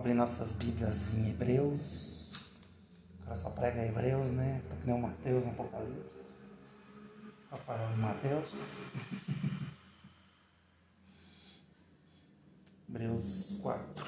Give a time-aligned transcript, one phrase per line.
[0.00, 2.50] abrir nossas Bíblias em Hebreus.
[3.22, 4.62] Cara só prega Hebreus, né?
[4.66, 6.08] Tá que nem o Mateus no Apocalipse.
[7.50, 8.48] Rafael e Mateus.
[12.88, 14.06] Hebreus 4.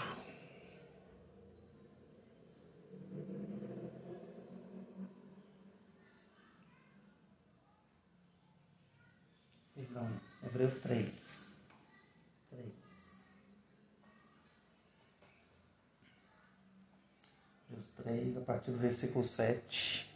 [9.74, 10.08] Perdão,
[10.42, 10.82] Hebreus 3.
[10.82, 11.21] 3.
[18.12, 20.10] Hebreus 3, a partir do versículo 7.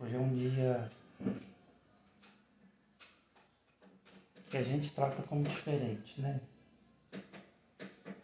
[0.00, 0.90] Hoje é um dia
[4.50, 6.40] que a gente trata como diferente, né?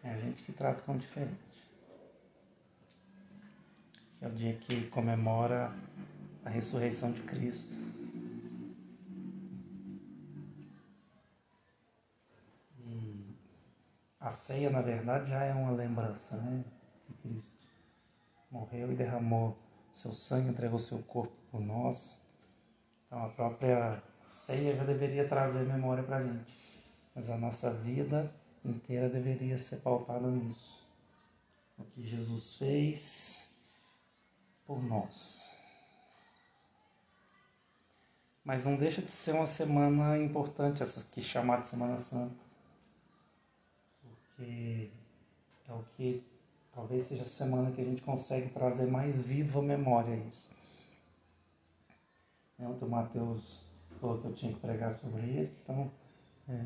[0.02, 1.38] É a gente que trata como diferente.
[4.20, 5.72] É o dia que comemora
[6.45, 7.72] a ressurreição de Cristo.
[14.29, 16.62] A ceia, na verdade, já é uma lembrança, né?
[17.07, 17.67] Que Cristo
[18.51, 19.57] morreu e derramou
[19.95, 22.21] seu sangue, entregou seu corpo por nós.
[23.06, 26.55] Então a própria ceia já deveria trazer memória para a gente.
[27.15, 28.33] Mas a nossa vida
[28.65, 30.87] inteira deveria ser pautada nisso.
[31.79, 33.49] O que Jesus fez
[34.67, 35.51] por nós.
[38.45, 42.47] Mas não deixa de ser uma semana importante, essa que chamada Semana Santa.
[44.39, 44.91] Porque
[45.69, 46.22] é o que
[46.72, 50.48] talvez seja a semana que a gente consegue trazer mais viva memória isso.
[52.61, 53.64] Ontem o Mateus
[54.00, 55.91] falou que eu tinha que pregar sobre isso, então.
[56.48, 56.64] É...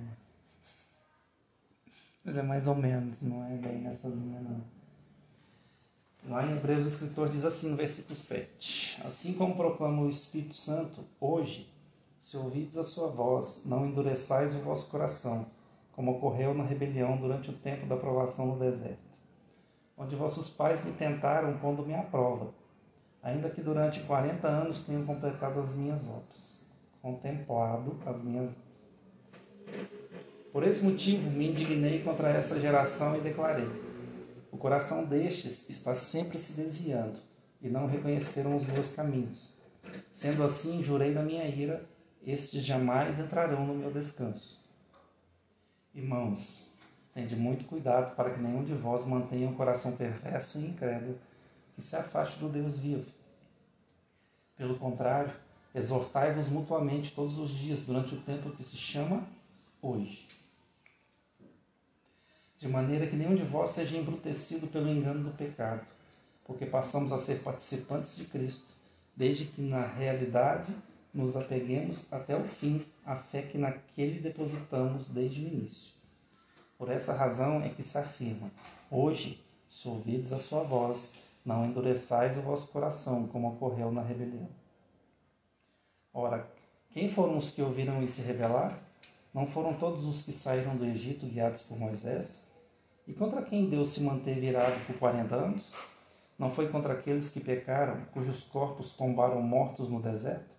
[2.23, 4.63] Mas é mais ou menos, não é bem nessa linha não.
[6.29, 10.55] Lá em Hebreus o escritor diz assim no versículo 7: Assim como proclama o Espírito
[10.55, 11.69] Santo, hoje,
[12.21, 15.47] se ouvides a sua voz, não endureçais o vosso coração,
[15.93, 19.13] como ocorreu na rebelião durante o tempo da provação no deserto,
[19.97, 22.53] onde vossos pais me tentaram pondo-me à prova,
[23.23, 26.67] ainda que durante quarenta anos tenham completado as minhas obras,
[27.01, 28.73] contemplado as minhas obras.
[30.53, 33.69] Por esse motivo me indignei contra essa geração e declarei:
[34.51, 37.19] o coração destes está sempre se desviando
[37.63, 39.51] e não reconheceram os meus caminhos.
[40.13, 41.85] Sendo assim, jurei na minha ira,
[42.25, 44.62] estes jamais entrarão no meu descanso.
[45.95, 46.69] Irmãos,
[47.15, 51.19] tende muito cuidado para que nenhum de vós mantenha um coração perverso e incrédulo
[51.75, 53.11] que se afaste do Deus vivo.
[54.57, 55.33] Pelo contrário,
[55.75, 59.27] exortai-vos mutuamente todos os dias durante o tempo que se chama
[59.81, 60.27] hoje
[62.63, 65.85] de maneira que nenhum de vós seja embrutecido pelo engano do pecado,
[66.45, 68.69] porque passamos a ser participantes de Cristo,
[69.17, 70.73] desde que na realidade
[71.13, 75.93] nos apeguemos até o fim à fé que naquele depositamos desde o início.
[76.79, 78.51] Por essa razão é que se afirma:
[78.91, 81.15] Hoje, se ouvides a sua voz,
[81.45, 84.49] não endureçais o vosso coração, como ocorreu na rebelião.
[86.15, 86.49] Ora,
[86.91, 88.77] quem foram os que ouviram e se rebelaram?
[89.33, 92.47] Não foram todos os que saíram do Egito guiados por Moisés?
[93.07, 95.93] E contra quem Deus se manteve irado por 40 anos?
[96.39, 100.52] Não foi contra aqueles que pecaram, cujos corpos tombaram mortos no deserto?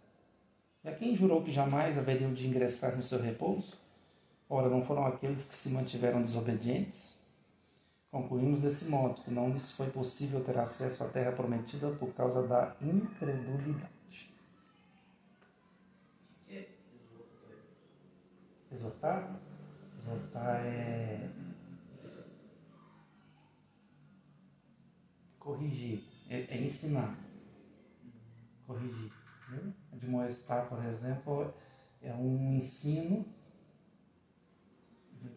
[0.84, 3.78] E a quem jurou que jamais haveriam de ingressar no seu repouso?
[4.50, 7.18] Ora, não foram aqueles que se mantiveram desobedientes?
[8.12, 12.46] Concluímos desse modo que não lhes foi possível ter acesso à terra prometida por causa
[12.48, 13.94] da incredulidade.
[18.72, 19.40] Exortar?
[20.00, 21.30] Exortar é
[25.40, 27.16] corrigir, é, é ensinar.
[28.66, 29.23] Corrigir.
[29.50, 29.74] Viu?
[29.92, 31.54] Admoestar, por exemplo,
[32.02, 33.26] é um ensino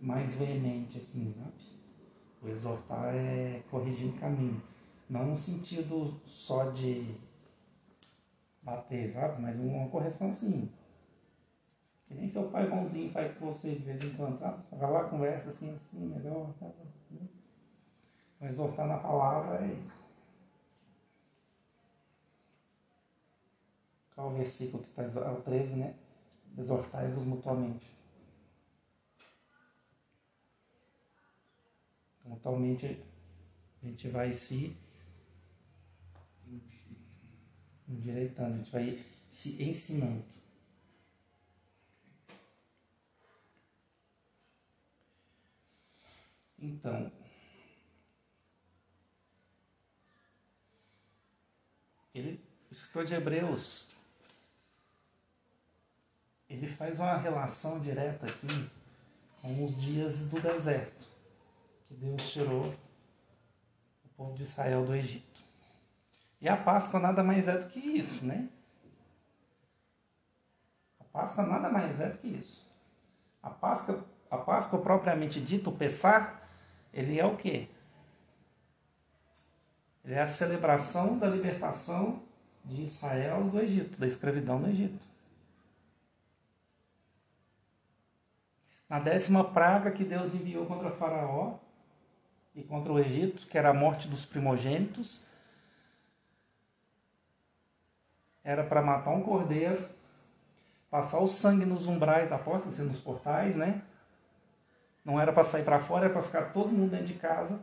[0.00, 1.76] mais veemente, assim, sabe?
[2.42, 4.62] O exortar é corrigir o caminho.
[5.08, 7.14] Não no sentido só de
[8.62, 9.40] bater, sabe?
[9.40, 10.68] Mas uma correção sim.
[12.06, 14.62] Que nem seu pai bonzinho faz com você de vez em quando, sabe?
[14.72, 16.52] Vai lá, conversa assim, assim, melhor.
[16.58, 16.66] Tá,
[17.10, 17.28] né?
[18.42, 20.05] Exortar na palavra é isso.
[24.16, 25.02] Qual o versículo que está?
[25.02, 25.94] É o 13, né?
[26.56, 27.86] Exortai-vos mutuamente.
[32.24, 33.04] Mutuamente
[33.82, 34.74] a gente vai se
[37.86, 40.24] endireitando, a gente vai se ensinando.
[46.58, 47.12] Então,
[52.14, 53.94] ele, o escritor de Hebreus,
[56.48, 58.70] ele faz uma relação direta aqui
[59.40, 61.04] São os dias do deserto,
[61.88, 65.40] que Deus tirou o povo de Israel do Egito.
[66.40, 68.48] E a Páscoa nada mais é do que isso, né?
[71.00, 72.66] A Páscoa nada mais é do que isso.
[73.42, 76.42] A Páscoa, a Páscoa propriamente dita, o Pessar,
[76.92, 77.68] ele é o quê?
[80.04, 82.22] Ele é a celebração da libertação
[82.64, 85.15] de Israel do Egito, da escravidão no Egito.
[88.88, 91.58] Na décima praga que Deus enviou contra Faraó
[92.54, 95.20] e contra o Egito, que era a morte dos primogênitos,
[98.44, 99.88] era para matar um cordeiro,
[100.88, 103.82] passar o sangue nos umbrais da porta, assim, nos portais, né?
[105.04, 107.60] Não era para sair para fora, era para ficar todo mundo dentro de casa.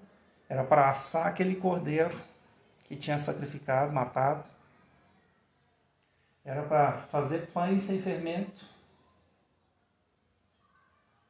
[0.50, 2.18] Era para assar aquele cordeiro
[2.84, 4.44] que tinha sacrificado, matado.
[6.44, 8.73] Era para fazer pães sem fermento.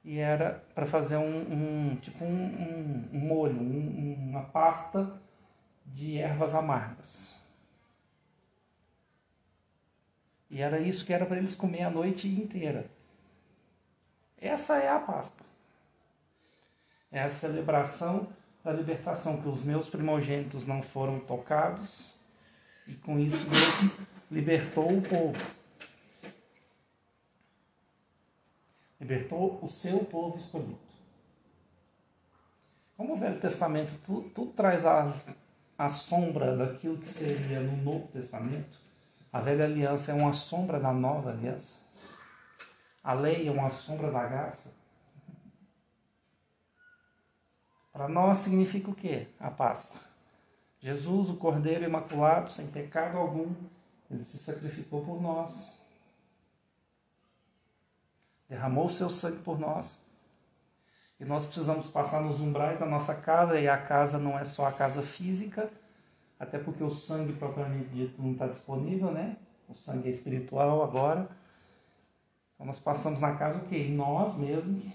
[0.03, 5.21] E era para fazer um, um, tipo um, um, um molho, uma pasta
[5.85, 7.39] de ervas amargas.
[10.50, 12.85] E era isso que era para eles comer a noite inteira.
[14.39, 15.45] Essa é a Páscoa.
[17.11, 18.27] É a celebração
[18.63, 22.13] da libertação, que os meus primogênitos não foram tocados,
[22.88, 23.99] e com isso Deus
[24.31, 25.62] libertou o povo.
[29.03, 30.79] Libertou o seu povo escolhido.
[32.95, 35.13] Como o Velho Testamento tudo, tudo traz a,
[35.77, 38.79] a sombra daquilo que seria no Novo Testamento,
[39.31, 41.81] a velha aliança é uma sombra da nova aliança.
[43.03, 44.73] A lei é uma sombra da graça.
[47.91, 49.27] Para nós significa o quê?
[49.38, 49.99] A Páscoa.
[50.79, 53.53] Jesus, o Cordeiro Imaculado, sem pecado algum,
[54.09, 55.82] ele se sacrificou por nós.
[58.53, 60.00] Derramou o seu sangue por nós.
[61.19, 64.67] E nós precisamos passar nos umbrais da nossa casa, e a casa não é só
[64.67, 65.71] a casa física,
[66.39, 69.38] até porque o sangue propriamente dito não está disponível, né?
[69.67, 71.27] O sangue é espiritual agora.
[72.53, 73.88] Então nós passamos na casa o quê?
[73.89, 74.85] Nós mesmos.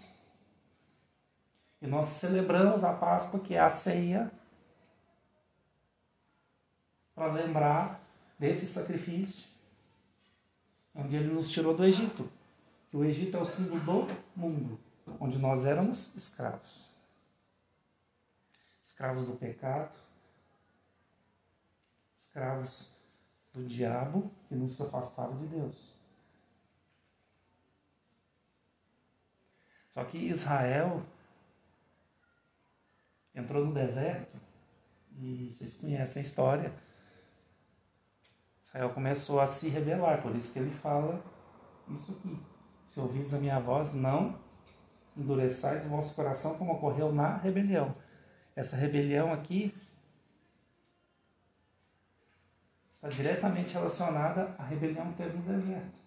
[1.83, 4.31] E nós celebramos a Páscoa, que é a ceia,
[7.13, 8.01] para lembrar
[8.39, 9.49] desse sacrifício,
[10.95, 12.38] onde ele nos tirou do Egito.
[12.91, 14.81] Que o Egito é o símbolo do mundo,
[15.21, 16.89] onde nós éramos escravos.
[18.83, 19.99] Escravos do pecado,
[22.17, 22.91] escravos
[23.53, 25.95] do diabo que nos afastava de Deus.
[29.89, 31.03] Só que Israel
[33.35, 34.39] entrou no deserto
[35.19, 36.73] e vocês conhecem a história.
[38.63, 41.23] Israel começou a se rebelar, por isso que ele fala
[41.89, 42.39] isso aqui.
[42.89, 44.39] Se ouvides a minha voz, não
[45.17, 47.95] endureçais o vosso coração como ocorreu na rebelião.
[48.57, 49.75] Essa rebelião aqui
[52.95, 55.99] está diretamente relacionada à rebelião que teve no deserto.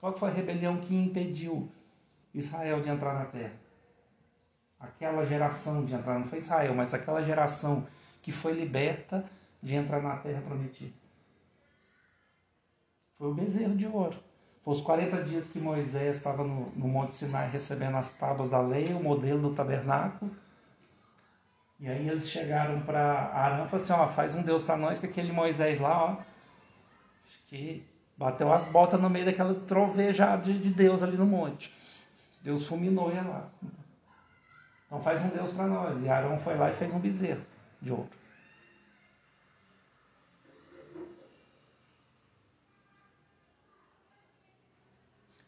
[0.00, 1.70] Qual foi a rebelião que impediu
[2.34, 3.54] Israel de entrar na terra?
[4.78, 7.86] Aquela geração de entrar, não foi Israel, mas aquela geração
[8.22, 9.24] que foi liberta
[9.62, 10.94] de entrar na terra prometida.
[13.16, 14.27] Foi o bezerro de ouro.
[14.68, 18.92] Os 40 dias que Moisés estava no, no Monte Sinai recebendo as tábuas da lei,
[18.92, 20.30] o modelo do tabernáculo
[21.80, 24.98] e aí eles chegaram para Arão e falaram assim, ó, faz um Deus para nós,
[24.98, 26.16] que aquele Moisés lá, ó,
[27.46, 31.72] que bateu as botas no meio daquela trovejada de, de Deus ali no monte.
[32.42, 33.48] Deus fulminou ele lá.
[34.86, 36.02] Então faz um Deus para nós.
[36.02, 37.42] E Arão foi lá e fez um bezerro
[37.80, 38.10] de ouro.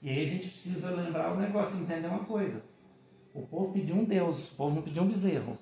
[0.02, 2.62] E aí a gente precisa lembrar o negócio, entender uma coisa.
[3.35, 5.59] O povo pediu um Deus, o povo não pediu um bezerro.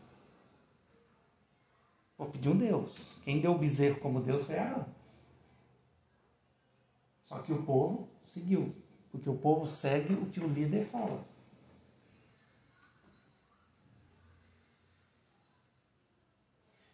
[2.16, 3.12] Vou pedir um Deus.
[3.24, 4.86] Quem deu o bezerro como Deus foi Arão.
[7.26, 8.74] Só que o povo seguiu.
[9.10, 11.24] Porque o povo segue o que o líder fala.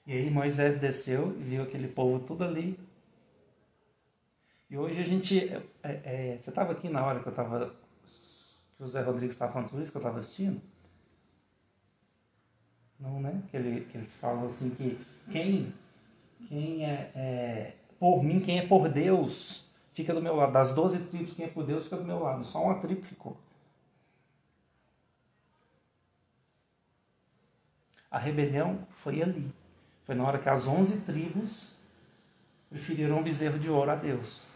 [0.06, 2.78] E aí Moisés desceu e viu aquele povo tudo ali.
[4.71, 5.49] E hoje a gente.
[5.49, 7.75] É, é, você estava aqui na hora que eu estava.
[8.76, 10.61] Que o Zé Rodrigues estava falando sobre isso, que eu estava assistindo?
[12.99, 13.42] Não, né?
[13.50, 14.99] Que ele, que ele fala assim que
[15.30, 15.73] quem,
[16.49, 20.52] quem é, é, por mim, quem é por Deus, fica do meu lado.
[20.52, 22.44] Das 12 tribos, quem é por Deus fica do meu lado.
[22.44, 23.37] Só uma tribo ficou.
[28.11, 29.52] A rebelião foi ali.
[30.04, 31.76] Foi na hora que as 11 tribos
[32.71, 34.53] preferiram um bezerro de ouro a Deus.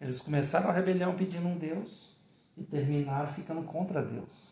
[0.00, 2.14] Eles começaram a rebelião pedindo um Deus
[2.56, 4.46] e terminaram ficando contra Deus.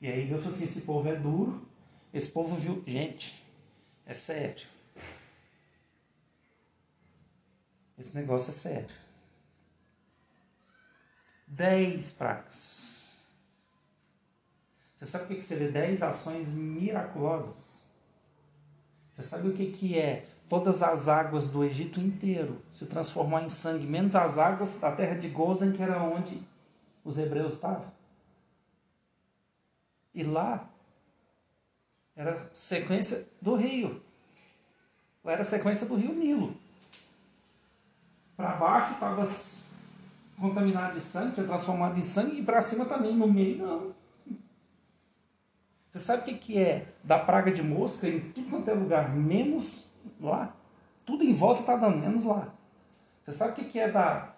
[0.00, 1.66] E aí Deus falou assim: esse povo é duro,
[2.12, 2.82] esse povo viu.
[2.86, 3.44] Gente,
[4.06, 4.66] é sério.
[7.98, 8.96] Esse negócio é sério.
[11.46, 13.12] Dez pragas.
[14.96, 17.86] Você sabe o que seria dez ações miraculosas?
[19.12, 23.86] Você sabe o que, é todas as águas do Egito inteiro se transformar em sangue,
[23.86, 26.42] menos as águas da terra de Gozen, que era onde
[27.02, 27.90] os hebreus estavam?
[30.14, 30.68] E lá
[32.14, 34.02] era sequência do rio.
[35.24, 36.54] Era sequência do rio Nilo.
[38.36, 39.26] Para baixo estava
[40.38, 43.94] contaminado de sangue, tinha transformado em sangue, e para cima também, no meio não.
[45.88, 49.90] Você sabe o que é da praga de mosca em tudo quanto é lugar, menos
[50.20, 50.54] lá?
[51.04, 52.48] Tudo em volta está dando, menos lá.
[53.24, 54.34] Você sabe o que, é da.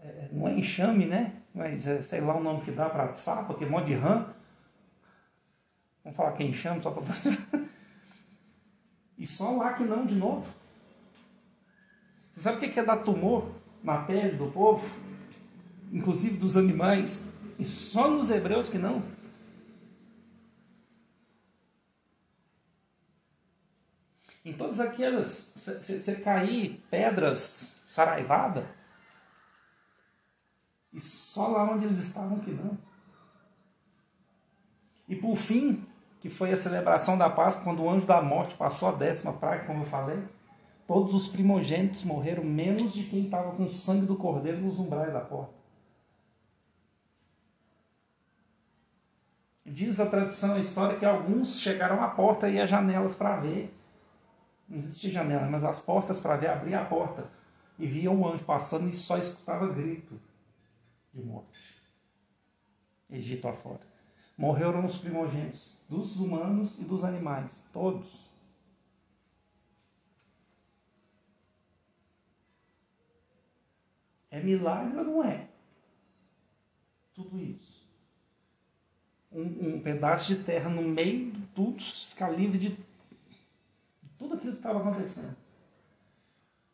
[0.00, 1.34] É, não é enxame, né?
[1.54, 4.26] Mas é, sei lá o nome que dá para sapo, que é monte de rã.
[6.02, 7.30] Vamos falar que é enxame só para você.
[9.18, 10.46] e só lá que não de novo.
[12.34, 13.50] Você sabe o que é dar tumor
[13.82, 14.84] na pele do povo?
[15.92, 17.28] Inclusive dos animais.
[17.58, 19.02] E só nos hebreus que não.
[24.44, 28.66] Em todas aquelas, você cair pedras saraivada,
[30.92, 32.76] e só lá onde eles estavam que não.
[35.08, 35.86] E por fim,
[36.20, 39.64] que foi a celebração da Páscoa, quando o anjo da morte passou a décima praga,
[39.64, 40.22] como eu falei,
[40.86, 45.12] todos os primogênitos morreram, menos de quem estava com o sangue do cordeiro nos umbrais
[45.12, 45.54] da porta.
[49.64, 53.74] Diz a tradição, a história, que alguns chegaram à porta e às janelas para ver
[54.72, 57.30] não existia janela, mas as portas para ver, abrir a porta
[57.78, 60.18] e via um anjo passando e só escutava grito
[61.12, 61.82] de morte.
[63.10, 63.80] Egito afora.
[64.36, 68.30] Morreram os primogênitos, dos humanos e dos animais, todos.
[74.30, 75.48] É milagre ou não é?
[77.12, 77.86] Tudo isso.
[79.30, 82.91] Um, um pedaço de terra no meio de tudo, ficar livre de
[84.22, 85.36] tudo aquilo que estava acontecendo.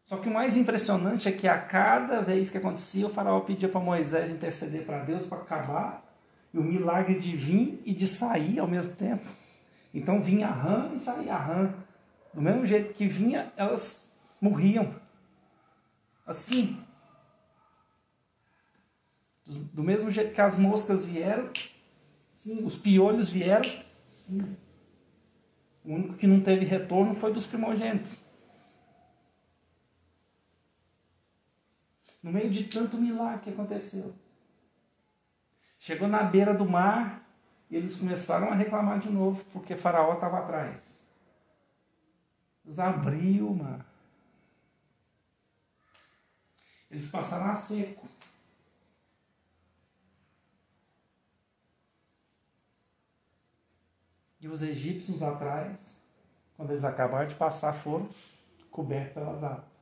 [0.04, 3.68] Só que o mais impressionante é que a cada vez que acontecia, o faraó pedia
[3.68, 6.04] para Moisés interceder para Deus para acabar,
[6.52, 9.26] e o milagre de vir e de sair ao mesmo tempo.
[9.92, 11.74] Então vinha a rã e saía a rã.
[12.32, 14.94] Do mesmo jeito que vinha, elas morriam.
[16.26, 16.82] Assim.
[19.46, 21.50] Do mesmo jeito que as moscas vieram,
[22.34, 23.70] sim, os piolhos vieram,
[24.10, 24.56] sim.
[25.88, 28.22] O único que não teve retorno foi dos primogênitos.
[32.22, 34.14] No meio de tanto milagre que aconteceu.
[35.78, 37.26] Chegou na beira do mar
[37.70, 41.08] e eles começaram a reclamar de novo, porque Faraó estava atrás.
[42.62, 43.86] Deus abriu o mar.
[46.90, 48.06] Eles passaram a seco.
[54.40, 56.04] E os egípcios atrás,
[56.56, 58.08] quando eles acabaram de passar, foram
[58.70, 59.78] cobertos pelas águas.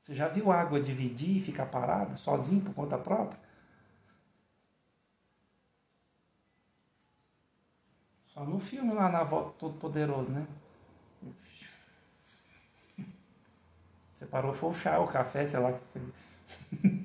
[0.00, 3.38] Você já viu água dividir e ficar parada, sozinho, por conta própria?
[8.26, 10.46] Só no filme lá na volta Todo Poderoso, né?
[14.14, 15.78] Você parou, foi o chá, o café, sei lá.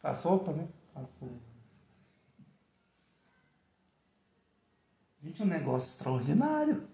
[0.00, 0.68] Passou, né?
[0.94, 1.47] Passou.
[5.22, 6.86] Gente, é um negócio extraordinário.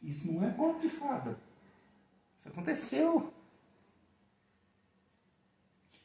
[0.00, 1.38] Isso não é conto de fada.
[2.38, 3.32] Isso aconteceu.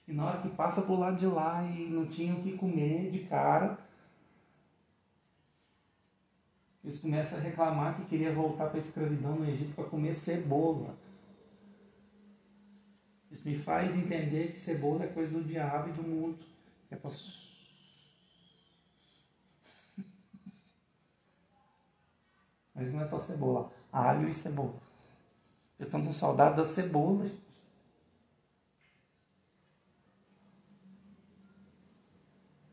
[0.07, 3.11] E na hora que passa pro lado de lá e não tinham o que comer
[3.11, 3.77] de cara,
[6.83, 10.97] eles começam a reclamar que queria voltar para a escravidão no Egito para comer cebola.
[13.31, 16.45] Isso me faz entender que cebola é coisa do diabo e do mundo.
[16.91, 17.11] É para
[22.83, 24.73] Mas não é só cebola, alho e cebola.
[25.79, 27.29] Eles estão com saudade da cebola.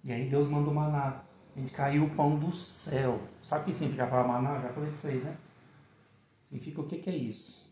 [0.02, 1.22] E aí Deus mandou maná.
[1.54, 3.20] A gente caiu o pão do céu.
[3.42, 4.60] Sabe o que significa falar maná?
[4.60, 5.36] Já falei para vocês, né?
[6.44, 7.68] Significa o que, que é isso?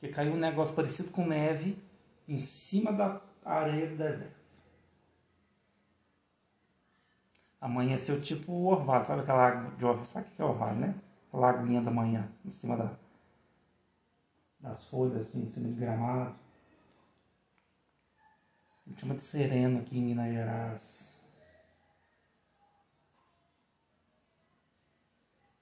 [0.00, 1.78] Porque caiu um negócio parecido com neve
[2.26, 4.45] em cima da areia do deserto.
[7.66, 10.06] Amanheceu tipo orvalho, sabe aquela água de orvalho?
[10.06, 10.94] Sabe o que é orvalho, né?
[11.26, 12.96] aquela aguinha da manhã, em cima da,
[14.60, 16.36] das folhas, assim, em cima de gramado.
[18.86, 21.26] A gente chama de sereno aqui em Minas Gerais.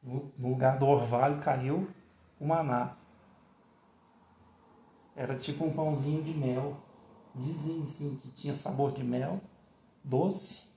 [0.02, 1.88] No lugar do orvalho caiu
[2.38, 2.98] o maná.
[5.16, 6.76] Era tipo um pãozinho de mel.
[7.34, 9.40] Dizem assim que tinha sabor de mel,
[10.04, 10.73] doce.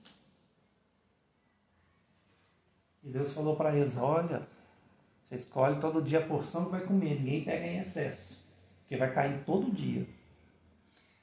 [3.08, 4.46] E Deus falou para eles: Olha,
[5.24, 8.46] você escolhe todo dia a porção que vai comer, ninguém pega em excesso,
[8.80, 10.06] porque vai cair todo dia.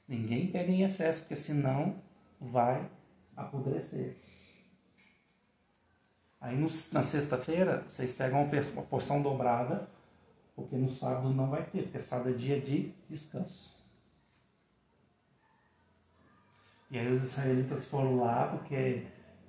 [0.08, 1.94] Ninguém pega em excesso, porque senão
[2.40, 2.90] vai
[3.36, 4.16] apodrecer.
[6.40, 9.88] Aí no, na sexta-feira, vocês pegam uma porção dobrada,
[10.56, 13.72] porque no sábado não vai ter, porque sábado é dia de descanso.
[16.90, 19.06] E aí os israelitas foram lá, porque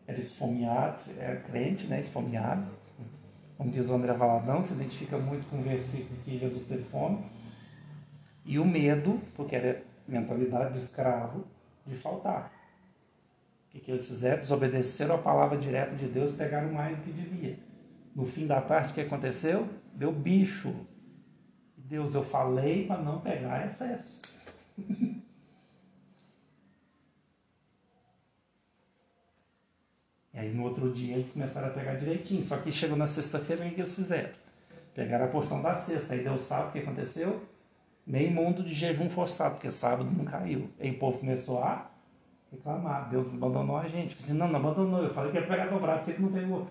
[0.08, 2.00] era esfomeado, era crente, né?
[2.00, 2.66] Esfomeado.
[3.58, 7.26] Como diz o André Valadão, se identifica muito com o versículo que Jesus teve fome.
[8.46, 11.44] E o medo, porque era mentalidade de escravo,
[11.86, 12.54] de faltar.
[13.68, 14.40] O que, que eles fizeram?
[14.40, 17.60] Desobedeceram a palavra direta de Deus e pegaram mais do que devia.
[18.16, 19.68] No fim da tarde, o que aconteceu?
[19.94, 20.74] Deu bicho.
[21.76, 24.40] Deus, eu falei para não pegar excesso.
[30.38, 32.44] e aí no outro dia eles começaram a pegar direitinho.
[32.44, 34.30] Só que chegou na sexta-feira, o que eles fizeram?
[34.94, 36.14] Pegaram a porção da sexta.
[36.14, 37.42] Aí deu sábado, o que aconteceu?
[38.06, 40.70] Meio mundo de jejum forçado, porque sábado não caiu.
[40.80, 41.90] Aí o povo começou a
[42.52, 43.10] reclamar.
[43.10, 44.12] Deus abandonou a gente.
[44.12, 45.02] Eu assim, não, não abandonou.
[45.02, 46.68] Eu falei que ia pegar dobrado, você que não pegou.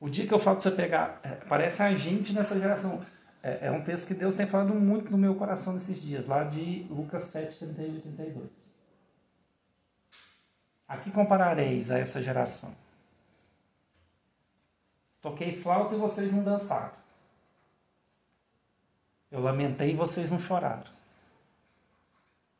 [0.00, 3.00] O dia que eu falo que você pegar, é, parece a gente nessa geração.
[3.40, 6.42] É, é, um texto que Deus tem falado muito no meu coração nesses dias, lá
[6.42, 8.65] de Lucas 7, 31 e 32.
[10.88, 12.74] Aqui comparareis a essa geração.
[15.20, 16.92] Toquei flauta e vocês não dançaram.
[19.30, 20.84] Eu lamentei e vocês não choraram.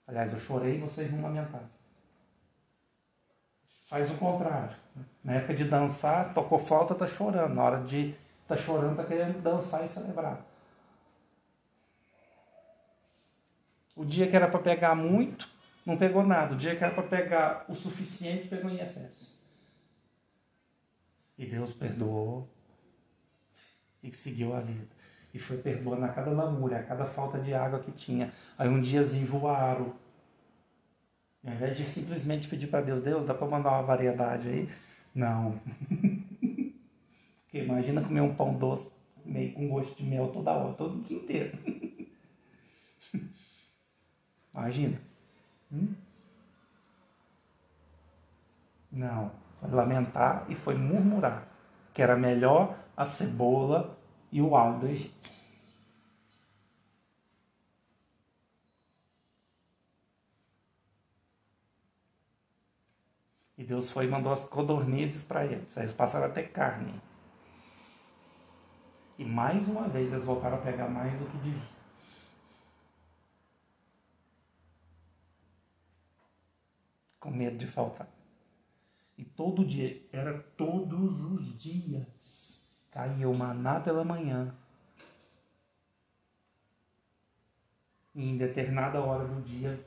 [0.07, 1.69] Aliás, eu chorei e vocês não lamentaram.
[3.85, 4.77] Faz o contrário.
[5.23, 7.55] Na época de dançar, tocou flauta, tá chorando.
[7.55, 8.17] Na hora de
[8.49, 10.41] tá chorando, tá querendo dançar e celebrar.
[13.95, 15.49] O dia que era para pegar muito,
[15.87, 16.55] não pegou nada.
[16.55, 19.35] O dia que era para pegar o suficiente, pegou em excesso.
[21.39, 22.49] E Deus perdoou
[24.03, 24.97] e seguiu a vida
[25.33, 28.33] e foi perdoando a cada lamúria, a cada falta de água que tinha.
[28.57, 29.95] Aí um dia enjoaram.
[31.47, 34.69] ao invés de simplesmente pedir para Deus, Deus, dá para mandar uma variedade aí?
[35.15, 35.61] Não.
[37.45, 38.91] Porque imagina comer um pão doce
[39.25, 41.59] meio com gosto de mel toda hora, todo dia inteiro.
[44.55, 45.06] imagina.
[45.73, 45.95] Hum?
[48.91, 49.31] Não.
[49.61, 51.47] Foi lamentar e foi murmurar
[51.97, 53.97] que era melhor a cebola
[54.31, 55.31] e o alho do Egito.
[63.57, 65.77] E Deus foi e mandou as codornizes para eles.
[65.79, 67.01] Aí eles passaram a ter carne.
[69.19, 71.76] E mais uma vez eles voltaram a pegar mais do que devia.
[77.27, 78.09] Com medo de faltar.
[79.19, 84.55] E todo dia, era todos os dias, caía o maná pela manhã.
[88.15, 89.85] E em determinada hora do dia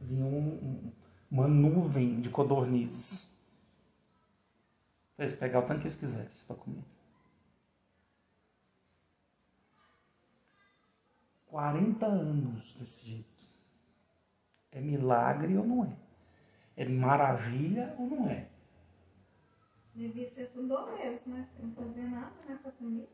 [0.00, 0.92] vinha um, um
[1.28, 3.28] uma nuvem de codornizes.
[5.16, 6.84] Para eles pegar o tanto que eles quisessem para comer.
[11.48, 13.48] 40 anos desse jeito.
[14.70, 16.07] É milagre ou não é?
[16.78, 18.46] É maravilha ou não é?
[19.92, 21.48] Devia ser tudo mesmo, né?
[21.60, 23.08] Não fazia nada nessa comida.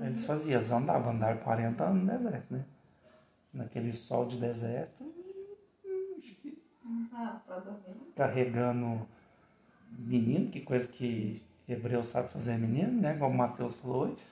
[0.00, 2.64] Eles faziam, eles andavam, andaram 40 anos no deserto, né?
[3.52, 5.04] Naquele sol de deserto,
[7.12, 7.62] ah, tá
[8.16, 9.06] carregando
[9.90, 13.18] menino, que coisa que hebreu sabe fazer menino, né?
[13.18, 14.22] Como o Mateus falou hoje.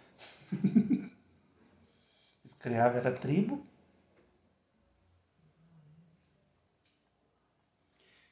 [2.42, 3.62] Escravo era tribo.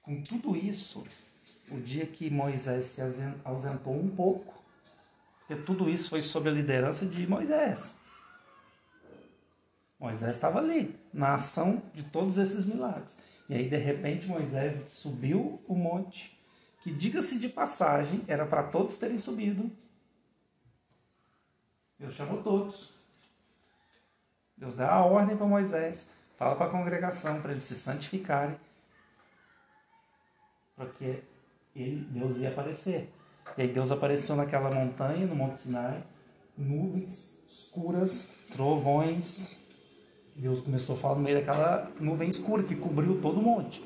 [0.05, 1.03] Com tudo isso,
[1.71, 3.03] o dia que Moisés se
[3.43, 4.63] ausentou um pouco,
[5.39, 7.97] porque tudo isso foi sob a liderança de Moisés.
[9.99, 13.17] Moisés estava ali, na ação de todos esses milagres.
[13.49, 16.39] E aí, de repente, Moisés subiu o monte,
[16.83, 19.73] que, diga-se de passagem, era para todos terem subido.
[21.99, 22.93] Deus chamou todos.
[24.55, 28.59] Deus dá a ordem para Moisés, fala para a congregação, para eles se santificarem,
[30.77, 31.23] porque
[31.75, 33.13] ele, Deus ia aparecer.
[33.57, 36.05] E aí Deus apareceu naquela montanha, no Monte Sinai,
[36.57, 39.49] nuvens escuras, trovões.
[40.37, 43.85] Deus começou a falar no meio daquela nuvem escura que cobriu todo o monte.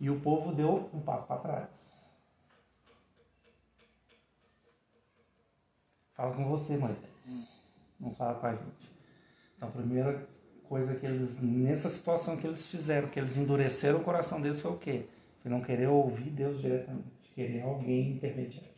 [0.00, 1.68] E o povo deu um passo para trás.
[6.14, 7.62] Fala com você, Moisés.
[7.98, 8.90] Não fala com a gente.
[9.56, 10.28] Então, a primeira
[10.68, 14.72] coisa que eles, nessa situação que eles fizeram, que eles endureceram o coração deles foi
[14.72, 15.06] o quê?
[15.44, 17.04] Foi não querer ouvir Deus diretamente,
[17.34, 18.72] querer alguém intermediário.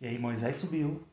[0.00, 1.04] E aí Moisés subiu.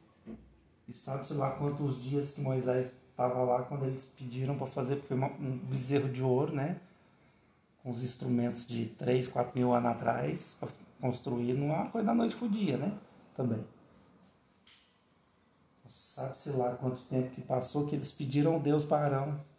[0.87, 5.13] E sabe-se lá quantos dias que Moisés estava lá quando eles pediram para fazer, porque
[5.13, 6.81] um bezerro de ouro, né?
[7.83, 12.35] Com os instrumentos de 3, 4 mil anos atrás, para construir, não foi da noite
[12.35, 12.97] para o dia, né?
[13.35, 13.63] Também.
[15.87, 19.56] Sabe-se lá quanto tempo que passou que eles pediram Deus para Arão.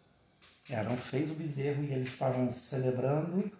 [0.69, 3.51] E Arão fez o bezerro e eles estavam celebrando,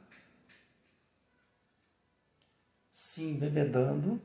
[2.91, 4.21] se embebedando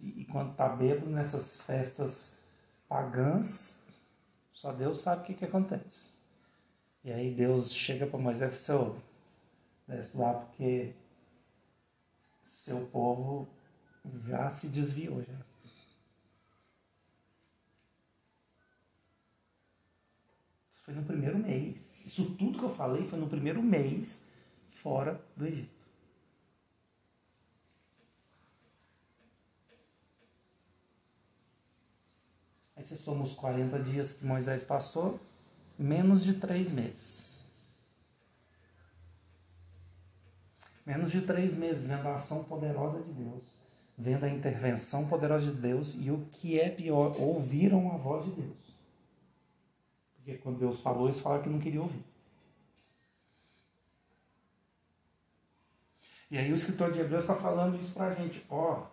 [0.00, 2.42] e, quando está bêbado nessas festas
[2.88, 3.80] pagãs,
[4.52, 6.06] só Deus sabe o que, que acontece.
[7.04, 9.00] E aí Deus chega para Moisés e fala, assim,
[9.86, 10.92] desce lá porque
[12.46, 13.48] seu povo
[14.26, 15.22] já se desviou.
[15.22, 15.49] Já.
[20.90, 21.94] Foi no primeiro mês.
[22.04, 24.26] Isso tudo que eu falei foi no primeiro mês
[24.70, 25.80] fora do Egito.
[32.76, 35.20] Aí se somos 40 dias que Moisés passou,
[35.78, 37.38] menos de três meses.
[40.86, 43.44] Menos de três meses vendo a ação poderosa de Deus,
[43.96, 48.32] vendo a intervenção poderosa de Deus e o que é pior, ouviram a voz de
[48.32, 48.69] Deus.
[50.30, 52.04] Porque quando Deus falou, eles falaram que não queriam ouvir.
[56.30, 58.46] E aí o escritor de Hebreus está falando isso para a gente.
[58.48, 58.86] Ó,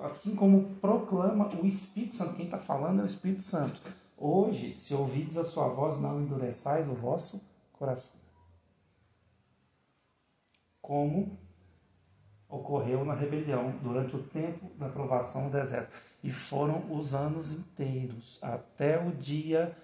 [0.00, 2.36] assim como proclama o Espírito Santo.
[2.36, 3.82] Quem está falando é o Espírito Santo.
[4.16, 7.42] Hoje, se ouvides a sua voz, não endureçais o vosso
[7.74, 8.18] coração.
[10.80, 11.38] Como
[12.48, 15.94] ocorreu na rebelião durante o tempo da provação no deserto.
[16.24, 19.76] E foram os anos inteiros, até o dia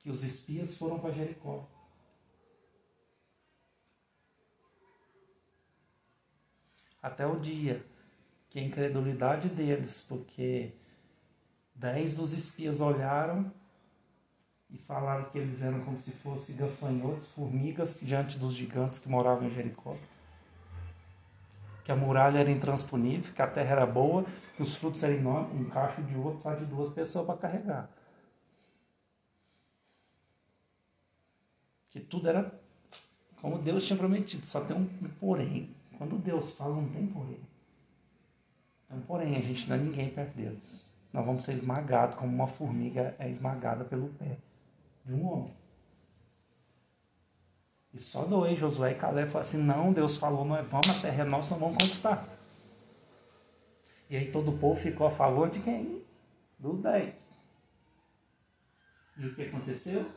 [0.00, 1.68] que os espias foram para Jericó.
[7.02, 7.84] até o dia
[8.48, 10.72] que a incredulidade deles, porque
[11.74, 13.50] dez dos espias olharam
[14.68, 19.46] e falaram que eles eram como se fossem gafanhotos, formigas, diante dos gigantes que moravam
[19.46, 19.96] em Jericó.
[21.84, 24.24] Que a muralha era intransponível, que a terra era boa,
[24.56, 27.90] que os frutos eram enormes, um cacho de uva precisava de duas pessoas para carregar.
[31.90, 32.60] Que tudo era
[33.40, 34.86] como Deus tinha prometido, só tem um,
[35.18, 35.74] porém.
[35.96, 37.40] Quando Deus fala, não tem porém.
[38.86, 40.90] Então, porém, a gente não é ninguém perto deles.
[41.12, 44.38] Nós vamos ser esmagados como uma formiga é esmagada pelo pé
[45.04, 45.54] de um homem.
[47.92, 51.24] E só dois, Josué e Caleb falaram assim: não, Deus falou, nós vamos, a terra
[51.24, 52.28] é nossa, nós vamos conquistar.
[54.08, 56.02] E aí todo o povo ficou a favor de quem?
[56.58, 57.32] Dos dez.
[59.16, 60.08] E o que aconteceu?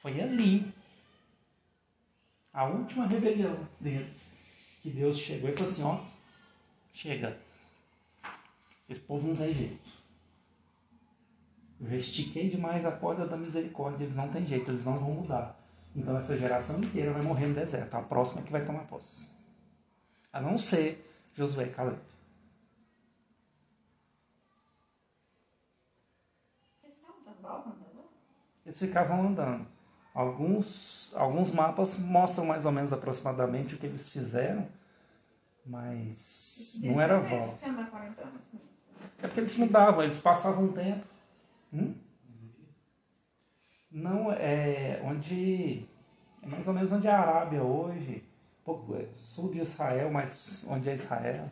[0.00, 0.72] Foi ali
[2.52, 4.32] a última rebelião deles,
[4.82, 6.04] que Deus chegou e falou assim: ó,
[6.92, 7.38] chega,
[8.88, 9.98] esse povo não tem jeito.
[11.80, 15.12] Eu já estiquei demais a corda da misericórdia, eles não têm jeito, eles não vão
[15.12, 15.56] mudar.
[15.94, 17.94] Então essa geração inteira vai morrer no deserto.
[17.94, 19.28] A próxima é que vai tomar posse.
[20.32, 21.98] A não ser Josué e Caleb.
[28.66, 29.77] Eles ficavam andando.
[30.14, 34.66] Alguns, alguns mapas mostram mais ou menos aproximadamente o que eles fizeram,
[35.64, 37.66] mas não era volta.
[39.18, 41.04] É porque eles mudavam, eles passavam um tempo.
[41.72, 41.94] Hum?
[43.90, 45.86] Não, é onde.
[46.42, 48.24] É mais ou menos onde é a Arábia hoje,
[48.64, 51.50] pouco, é, sul de Israel, mas onde é Israel.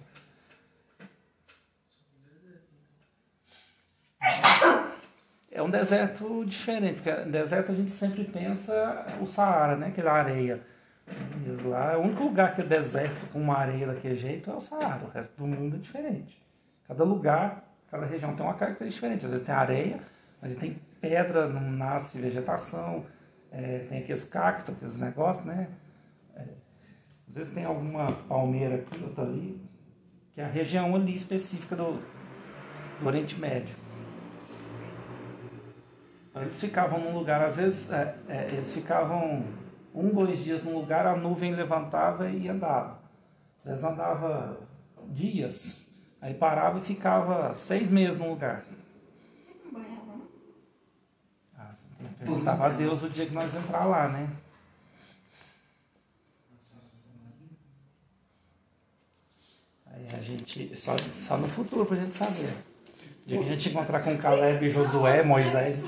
[5.57, 9.87] É um deserto diferente, porque deserto a gente sempre pensa o Saara, né?
[9.87, 10.61] Aquela areia.
[11.09, 14.61] E lá, o único lugar que é deserto com uma areia daquele jeito é o
[14.61, 15.07] Saara.
[15.07, 16.45] O resto do mundo é diferente.
[16.87, 19.25] Cada lugar, cada região tem uma característica diferente.
[19.25, 20.01] Às vezes tem areia,
[20.42, 23.07] mas tem pedra, não nasce vegetação,
[23.51, 25.69] é, tem aqueles cactos, aqueles negócios, né?
[26.35, 26.42] É,
[27.29, 29.59] às vezes tem alguma palmeira aqui, outra ali,
[30.35, 32.03] que é a região ali específica do,
[33.01, 33.86] do Oriente Médio.
[36.37, 39.42] Então eles ficavam num lugar, às vezes, é, é, eles ficavam
[39.94, 43.01] um, dois dias num lugar, a nuvem levantava e andava.
[43.61, 44.61] Às vezes andava
[45.09, 45.83] dias,
[46.20, 48.66] aí parava e ficava seis meses num lugar.
[51.57, 54.29] Ah, você tem que perguntar a Deus o dia que nós entrar lá, né?
[59.87, 62.65] Aí a gente, só, só no futuro pra gente saber.
[63.27, 65.83] O dia que a gente encontrar com Caleb, Josué, Moisés.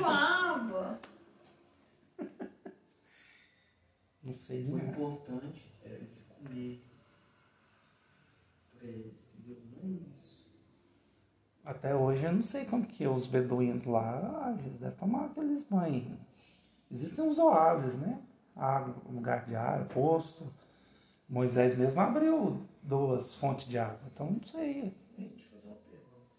[4.23, 4.79] Não sei O não.
[4.79, 6.85] importante era de comer
[8.77, 9.63] pra eles, entendeu?
[9.83, 10.45] Não isso.
[11.65, 15.63] Até hoje eu não sei como que os beduínos lá, ah, eles devem tomar aqueles
[15.63, 16.19] banhos.
[16.91, 18.21] Existem os oásis, né?
[18.57, 20.53] Água, lugar de água, posto.
[21.29, 24.01] Moisés mesmo abriu duas fontes de água.
[24.13, 24.95] Então não sei.
[25.17, 26.33] Deixa eu te fazer uma pergunta.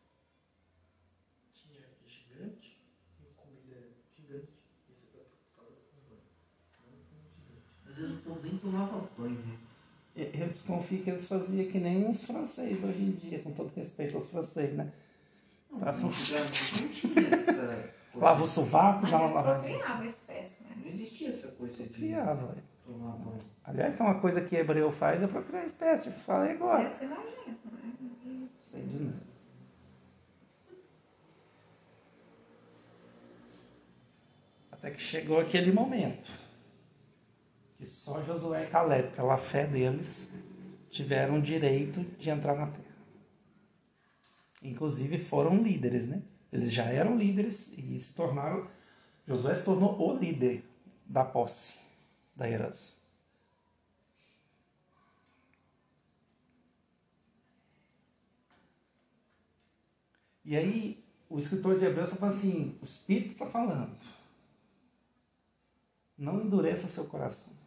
[1.54, 2.82] Tinha gigante
[3.22, 3.78] e comida
[4.16, 4.52] gigante.
[4.90, 5.20] E você tá
[5.54, 6.24] preocupado com banho.
[6.84, 7.68] Não com gigante.
[7.88, 9.38] Às vezes o povo nem tomava banho?
[10.16, 13.72] Eu eu desconfio que eles faziam que nem uns franceses hoje em dia, com todo
[13.76, 14.92] respeito aos franceses, né?
[15.72, 17.94] Não, Passa um- antigamente não tinha essa.
[18.16, 19.78] Lava o sovaco, Mas dá uma lavadinha.
[19.78, 20.70] procriavam a espécie, né?
[20.78, 22.58] Não existia essa coisa de Criava.
[22.86, 23.40] tomar banho.
[23.64, 26.10] Aliás, tem uma coisa que hebreu faz é procriar espécie.
[26.10, 26.84] Falei agora.
[26.86, 28.48] Deve ser nojento, né?
[28.72, 29.18] Sei de nada.
[34.72, 36.32] Até que chegou aquele momento
[37.80, 40.30] que só Josué e Caleb, pela fé deles,
[40.90, 42.84] tiveram o direito de entrar na terra.
[44.62, 46.22] Inclusive foram líderes, né?
[46.52, 48.70] Eles já eram líderes e se tornaram.
[49.26, 50.66] Josué se tornou o líder
[51.06, 51.76] da posse
[52.36, 52.98] da herança.
[60.44, 63.96] E aí, o escritor de Hebreus está falando assim: o Espírito está falando.
[66.18, 67.59] Não endureça seu coração.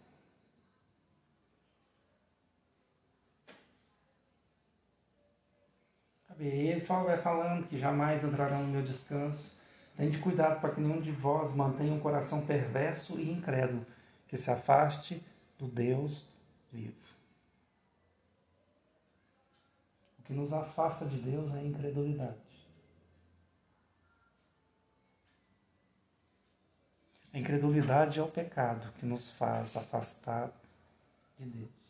[6.45, 9.57] Aí ele fala, vai falando que jamais entrarão no meu descanso.
[9.97, 13.87] Tende cuidado para que nenhum de vós mantenha um coração perverso e incrédulo,
[14.27, 15.25] que se afaste
[15.57, 16.27] do Deus
[16.73, 16.97] vivo.
[20.19, 22.41] O que nos afasta de Deus é a incredulidade.
[27.33, 30.51] A incredulidade é o pecado que nos faz afastar
[31.39, 31.82] de Deus.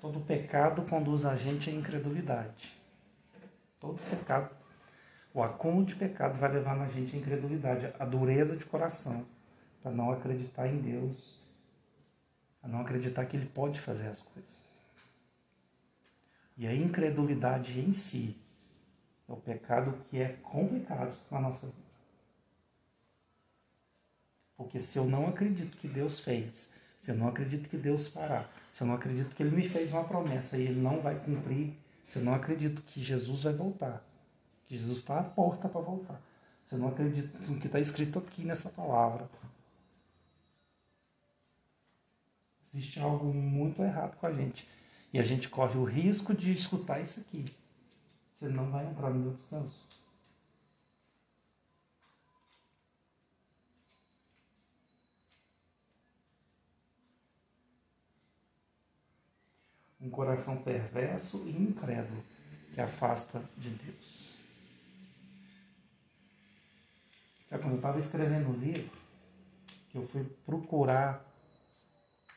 [0.00, 2.74] Todo pecado conduz a gente à incredulidade.
[3.78, 4.54] Todo pecado,
[5.34, 9.26] o acúmulo de pecados vai levar na gente à incredulidade, a dureza de coração,
[9.82, 11.44] para não acreditar em Deus,
[12.62, 14.64] a não acreditar que Ele pode fazer as coisas.
[16.56, 18.36] E a incredulidade em si
[19.28, 21.90] é o pecado que é complicado na nossa vida.
[24.56, 28.46] Porque se eu não acredito que Deus fez, se eu não acredito que Deus fará,
[28.74, 31.74] se eu não acredito que Ele me fez uma promessa e Ele não vai cumprir,
[32.06, 34.04] se eu não acredito que Jesus vai voltar,
[34.68, 36.20] que Jesus está à porta para voltar,
[36.66, 39.28] se eu não acredito no que está escrito aqui nessa palavra,
[42.72, 44.68] existe algo muito errado com a gente.
[45.12, 47.44] E a gente corre o risco de escutar isso aqui.
[48.38, 49.88] Você não vai entrar no meu descanso.
[60.00, 62.24] Um coração perverso e incrédulo
[62.72, 64.32] que afasta de Deus.
[67.48, 68.96] Sabe, quando eu estava escrevendo o livro,
[69.88, 71.26] que eu fui procurar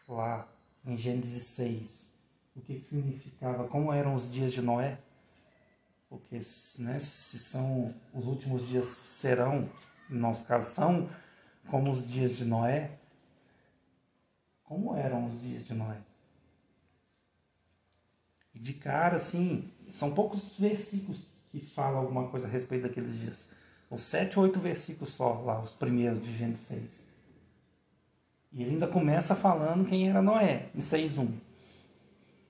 [0.08, 0.48] lá
[0.86, 2.12] em Gênesis 6
[2.56, 5.00] o que, que significava, como eram os dias de Noé,
[6.10, 6.36] porque
[6.80, 9.70] né, se são os últimos dias serão,
[10.08, 11.10] no nosso caso, são
[11.68, 12.92] como os dias de Noé,
[14.64, 15.98] como eram os dias de Noé?
[18.54, 23.52] E de cara, assim, são poucos versículos que falam alguma coisa a respeito daqueles dias.
[23.90, 27.08] São sete ou oito versículos só lá, os primeiros de Gênesis 6.
[28.52, 31.32] E ele ainda começa falando quem era Noé, em 6.1.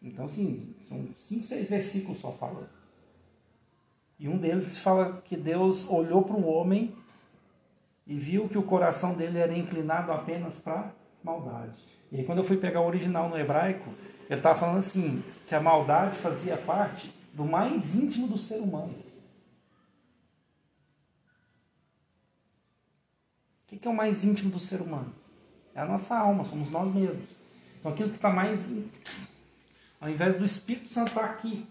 [0.02, 2.70] Então, assim, são cinco, seis versículos só falando.
[4.20, 6.94] E um deles fala que Deus olhou para o homem
[8.06, 11.82] e viu que o coração dele era inclinado apenas para maldade.
[12.12, 13.90] E aí, quando eu fui pegar o original no hebraico,
[14.30, 18.96] ele estava falando assim, que a maldade fazia parte do mais íntimo do ser humano.
[23.64, 25.14] O que é o mais íntimo do ser humano?
[25.74, 27.28] É a nossa alma, somos nós mesmos.
[27.80, 28.72] Então aquilo que está mais.
[30.00, 31.68] Ao invés do Espírito Santo estar aqui,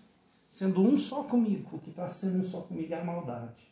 [0.51, 3.63] sendo um só comigo, o que está sendo um só comigo é a maldade.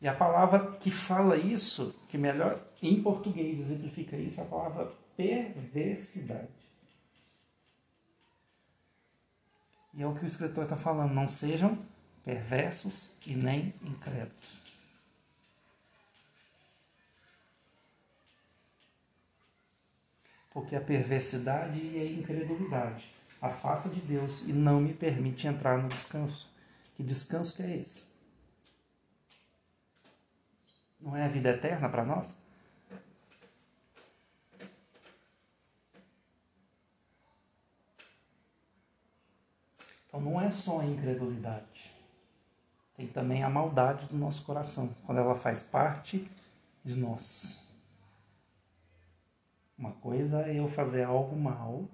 [0.00, 6.48] E a palavra que fala isso, que melhor em português exemplifica isso, a palavra perversidade.
[9.94, 11.78] E é o que o escritor está falando: não sejam
[12.24, 14.62] perversos e nem incrédulos.
[20.50, 23.06] Porque a perversidade e a incredulidade
[23.40, 26.50] afasta de Deus e não me permite entrar no descanso.
[26.94, 28.06] Que descanso que é esse?
[31.00, 32.41] Não é a vida eterna para nós?
[40.12, 41.90] Então não é só a incredulidade.
[42.94, 46.30] Tem também a maldade do nosso coração, quando ela faz parte
[46.84, 47.66] de nós.
[49.78, 51.88] Uma coisa é eu fazer algo mal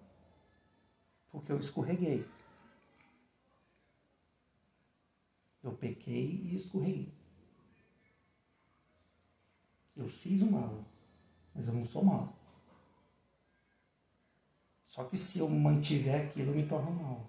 [1.30, 2.26] porque eu escorreguei.
[5.62, 7.14] Eu pequei e escorreguei.
[9.96, 10.84] Eu fiz o mal,
[11.54, 12.36] mas eu não sou mal.
[14.86, 17.27] Só que se eu mantiver aquilo, eu me torno mal.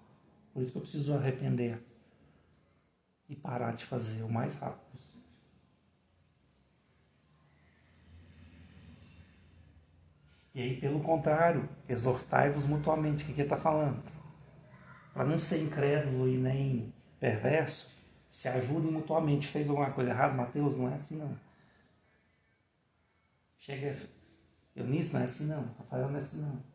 [0.52, 1.80] Por isso que eu preciso arrepender
[3.28, 5.20] e parar de fazer o mais rápido possível.
[10.52, 13.22] E aí, pelo contrário, exortai-vos mutuamente.
[13.22, 14.02] O que ele está falando?
[15.14, 17.90] Para não ser incrédulo e nem perverso,
[18.30, 19.46] se ajudem mutuamente.
[19.46, 20.76] Fez alguma coisa errada, Mateus?
[20.76, 21.38] Não é assim, não.
[23.58, 23.96] Chega.
[24.74, 25.62] Eunice, não é assim, não.
[25.78, 26.69] Rafael, não é assim, não.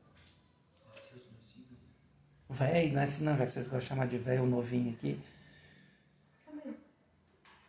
[2.50, 3.50] Velho, não é assim, não, velho.
[3.50, 5.20] Vocês gostam de chamar de velho, novinho aqui.
[6.46, 6.74] Cadê?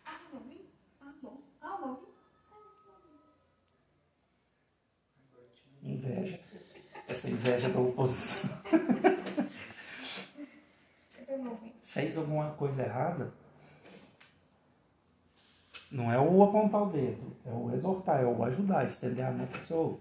[0.04, 0.66] Ah, novinho?
[1.00, 1.40] Ah, bom.
[1.60, 2.08] Ah, novinho?
[5.82, 6.40] Inveja.
[7.08, 8.50] Essa inveja da oposição.
[11.28, 11.58] O?
[11.84, 13.32] Fez alguma coisa errada?
[15.90, 19.46] Não é o apontar o dedo, é o exortar, é o ajudar, estender a mão
[19.46, 20.00] para o seu.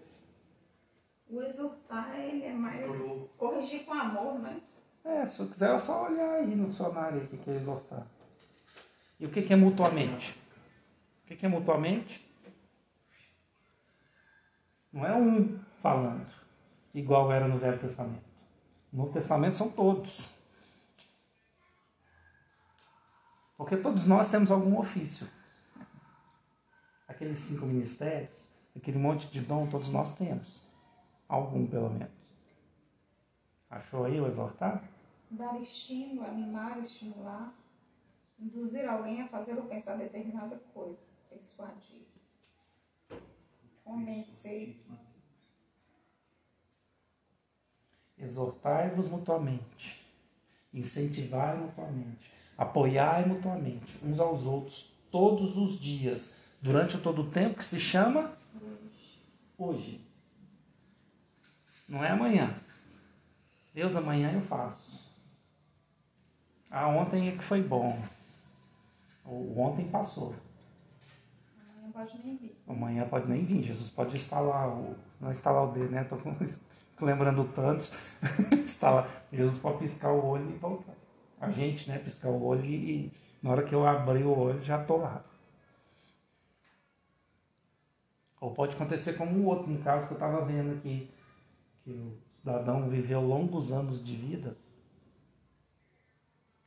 [1.29, 3.27] O exortar, ele é mais Orou.
[3.37, 4.61] corrigir com amor, né?
[5.03, 8.07] É, se quiser é só olhar aí no dicionário o que é exortar.
[9.19, 10.37] E o que que é mutuamente?
[11.23, 12.23] O que que é mutuamente?
[14.91, 16.27] Não é um falando,
[16.93, 18.23] igual era no Velho Testamento.
[18.91, 20.31] No Novo Testamento são todos.
[23.57, 25.27] Porque todos nós temos algum ofício.
[27.07, 30.64] Aqueles cinco ministérios, aquele monte de dom, todos nós temos.
[31.27, 32.13] Algum, pelo menos.
[33.69, 34.83] Achou aí o exortar?
[35.29, 37.53] Dar estímulo, animar, estimular.
[38.39, 41.05] Induzir alguém a fazer ou pensar determinada coisa.
[41.29, 42.05] Persuadir.
[43.83, 44.77] Convencer.
[48.17, 50.05] Exortai-vos mutuamente,
[50.73, 57.63] incentivar mutuamente, apoiar mutuamente uns aos outros todos os dias, durante todo o tempo que
[57.63, 58.35] se chama
[59.57, 60.04] hoje.
[61.87, 62.59] Não é amanhã.
[63.73, 65.05] Deus, amanhã eu faço.
[66.69, 68.01] Ah, ontem é que foi bom.
[69.23, 70.35] O ontem passou.
[71.57, 72.61] Amanhã pode nem vir.
[72.67, 73.63] Amanhã pode nem vir.
[73.63, 74.95] Jesus pode instalar o.
[75.19, 76.03] Não instalar o dedo, né?
[76.03, 76.17] Tô,
[76.97, 78.17] tô lembrando tantos.
[78.51, 79.09] instalar.
[79.31, 80.93] Jesus pode piscar o olho e voltar.
[81.39, 81.99] A gente, né?
[81.99, 85.23] Piscar o olho e, na hora que eu abrir o olho já tô lá.
[88.39, 91.09] Ou pode acontecer como o outro, no caso que eu estava vendo aqui,
[91.85, 94.57] que o cidadão viveu longos anos de vida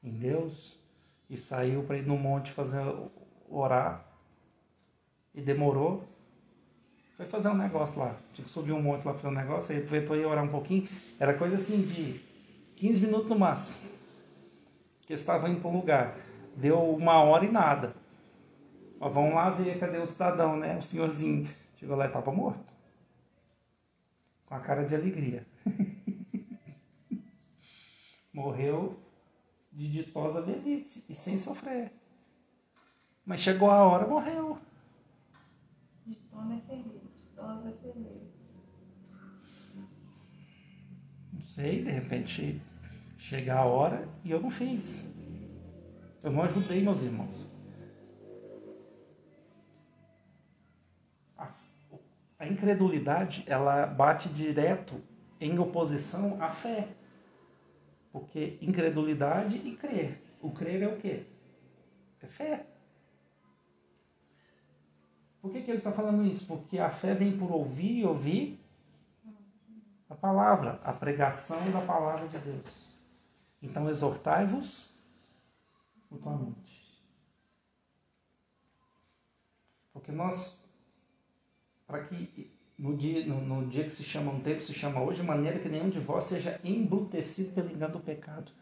[0.03, 0.79] em Deus
[1.29, 2.81] e saiu para ir no monte fazer
[3.51, 4.07] orar
[5.35, 6.05] e demorou.
[7.17, 8.17] Foi fazer um negócio lá.
[8.33, 10.89] Tinha que subir um monte lá fazer um negócio, aí aproveitou e orar um pouquinho.
[11.19, 12.21] Era coisa assim de
[12.77, 13.77] 15 minutos no máximo.
[15.01, 16.17] Que estava indo para um lugar.
[16.57, 17.93] Deu uma hora e nada.
[19.01, 20.77] Ó, vamos lá ver cadê o cidadão, né?
[20.77, 22.78] O senhorzinho chegou lá e estava morto.
[24.49, 25.47] Com a cara de alegria.
[28.33, 28.99] Morreu
[29.71, 31.93] de ditosa velhice e sem sofrer.
[33.27, 34.59] Mas chegou a hora, morreu.
[36.07, 37.03] Ditosa é feliz.
[37.29, 38.23] Ditosa é feliz.
[41.31, 42.63] Não sei, de repente
[43.19, 45.07] chegar a hora e eu não fiz.
[46.23, 47.48] Eu não ajudei meus irmãos.
[52.39, 55.03] A incredulidade, ela bate direto
[55.41, 56.89] em oposição à fé.
[58.13, 60.23] Porque incredulidade e crer.
[60.41, 61.25] O crer é o quê?
[62.23, 62.67] É fé.
[65.41, 66.47] Por que, que ele está falando isso?
[66.47, 68.61] Porque a fé vem por ouvir e ouvir
[70.09, 72.89] a palavra, a pregação da palavra de Deus.
[73.63, 74.91] Então exortai-vos
[76.11, 76.69] mutuamente.
[79.93, 80.59] Porque nós,
[81.89, 85.23] para que no dia, no, no, dia que se chama um tempo, se chama hoje,
[85.23, 88.53] de maneira que nenhum de vós seja embrutecido pelo engano do pecado.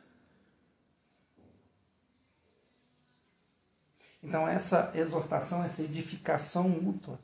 [4.22, 7.18] Então, essa exortação, essa edificação mútua.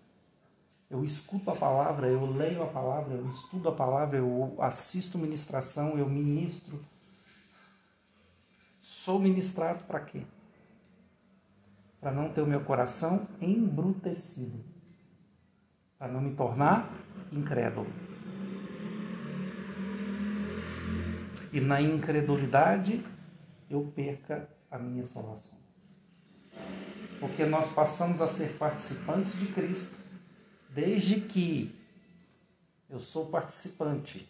[0.90, 5.96] Eu escuto a palavra, eu leio a palavra, eu estudo a palavra, eu assisto ministração,
[5.96, 6.84] eu ministro.
[8.80, 10.22] Sou ministrado para quê?
[11.98, 14.72] Para não ter o meu coração embrutecido
[16.02, 16.92] para não me tornar
[17.30, 17.86] incrédulo.
[21.52, 23.06] E na incredulidade
[23.70, 25.56] eu perca a minha salvação.
[27.20, 29.96] Porque nós passamos a ser participantes de Cristo
[30.70, 31.72] desde que
[32.90, 34.28] eu sou participante.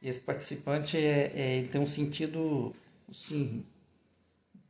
[0.00, 2.72] E esse participante é, é, tem um sentido,
[3.10, 3.66] sim,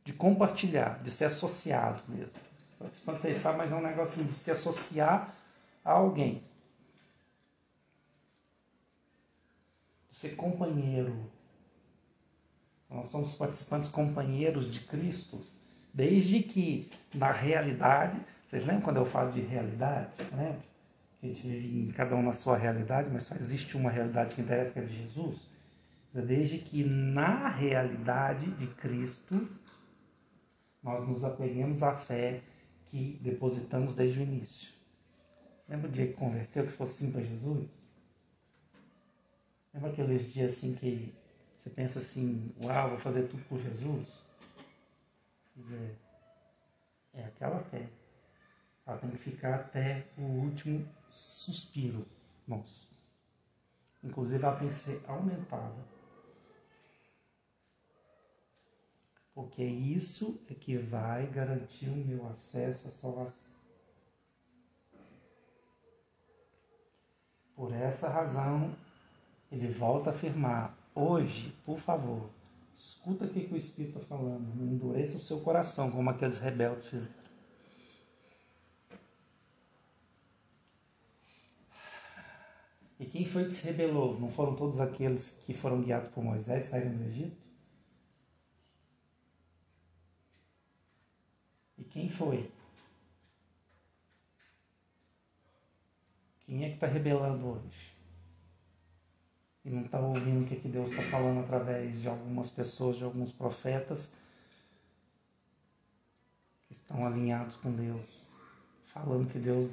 [0.03, 2.33] de compartilhar, de ser associado mesmo.
[2.79, 5.37] Participante, vocês sabem, mas é um negócio assim, de se associar
[5.83, 6.43] a alguém.
[10.09, 11.29] Ser companheiro.
[12.89, 15.41] Nós somos participantes companheiros de Cristo,
[15.93, 20.11] desde que, na realidade, vocês lembram quando eu falo de realidade?
[20.31, 20.59] Lembra?
[21.19, 24.35] Que a gente vive em cada um na sua realidade, mas só existe uma realidade
[24.35, 25.39] que interessa, que é de Jesus.
[26.13, 29.47] Desde que, na realidade de Cristo,
[30.83, 32.41] nós nos apeguemos à fé
[32.87, 34.80] que depositamos desde o início.
[35.71, 37.69] Lembra o dia que converteu, que fosse sim para Jesus?
[39.73, 41.15] Lembra aqueles dias assim que
[41.57, 44.09] você pensa assim, uau, vou fazer tudo por Jesus?
[45.53, 45.95] Quer dizer,
[47.13, 47.87] é aquela fé.
[48.85, 52.05] Ela tem que ficar até o último suspiro
[52.45, 52.89] nosso.
[54.03, 55.85] Inclusive ela tem que ser aumentada.
[59.33, 63.50] Porque isso é que vai garantir o meu acesso à salvação.
[67.61, 68.75] Por essa razão,
[69.51, 72.27] ele volta a afirmar: hoje, por favor,
[72.75, 76.87] escuta o que, o Espírito está falando, não endureça o seu coração, como aqueles rebeldes
[76.87, 77.13] fizeram.
[82.99, 84.19] E quem foi que se rebelou?
[84.19, 87.37] Não foram todos aqueles que foram guiados por Moisés e saíram do Egito?
[91.77, 92.51] E quem foi?
[96.51, 97.95] Quem é que está rebelando hoje?
[99.63, 103.03] E não está ouvindo o que, que Deus está falando através de algumas pessoas, de
[103.03, 104.11] alguns profetas
[106.65, 108.25] que estão alinhados com Deus,
[108.85, 109.69] falando que Deus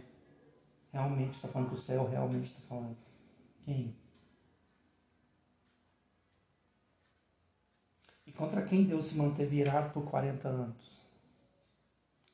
[0.92, 2.98] realmente está falando, que o céu realmente está falando.
[3.64, 3.96] Quem?
[8.26, 10.98] E contra quem Deus se manteve irado por 40 anos?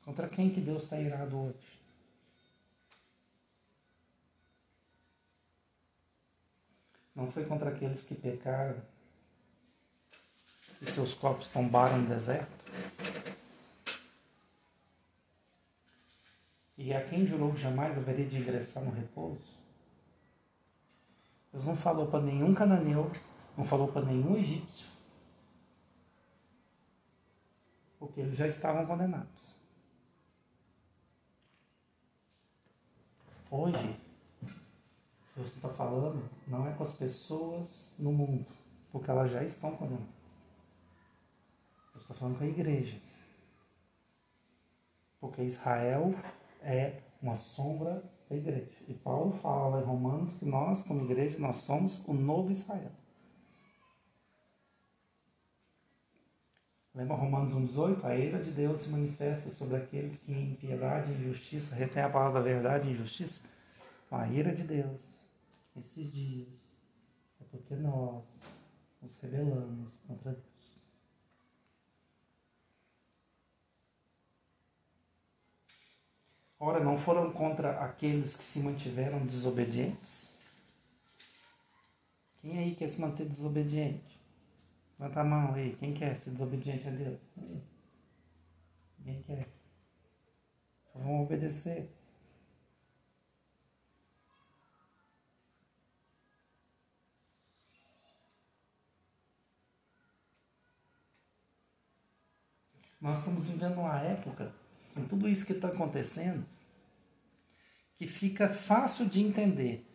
[0.03, 1.74] Contra quem que Deus está irado hoje?
[7.15, 8.81] Não foi contra aqueles que pecaram
[10.81, 12.53] e seus corpos tombaram no deserto?
[16.77, 19.55] E a quem jurou que jamais haveria de ingressar no repouso?
[21.53, 23.09] Deus não falou para nenhum cananeu,
[23.57, 24.91] não falou para nenhum egípcio,
[27.97, 29.29] porque eles já estavam condenados.
[33.49, 33.97] Hoje,
[35.35, 38.45] Deus está falando não é com as pessoas no mundo,
[38.91, 40.07] porque elas já estão condenadas.
[41.91, 42.97] Deus está falando com a igreja.
[45.19, 46.13] Porque Israel
[46.61, 48.71] é uma sombra da igreja.
[48.87, 52.91] E Paulo fala em Romanos que nós, como igreja, nós somos o novo Israel.
[56.93, 58.05] Lembra Romanos 1,18?
[58.05, 62.09] A ira de Deus se manifesta sobre aqueles que em piedade e injustiça retêm a
[62.09, 63.43] palavra da verdade e injustiça.
[64.05, 65.14] Então, a ira de Deus
[65.75, 66.47] esses dias
[67.39, 68.23] é porque nós
[69.01, 70.55] nos rebelamos contra Deus.
[76.57, 80.31] Ora, não foram contra aqueles que se mantiveram desobedientes?
[82.41, 84.19] Quem aí quer se manter desobediente?
[84.97, 85.75] Levanta a mão aí.
[85.75, 87.19] Quem quer ser desobediente a Deus?
[88.97, 89.49] Ninguém quer.
[90.89, 91.89] Então vamos obedecer.
[103.05, 104.51] Nós estamos vivendo uma época,
[104.95, 106.43] com tudo isso que está acontecendo,
[107.93, 109.87] que fica fácil de entender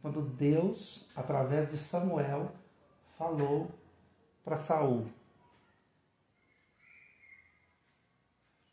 [0.00, 2.56] quando Deus, através de Samuel,
[3.18, 3.70] falou
[4.42, 5.06] para Saul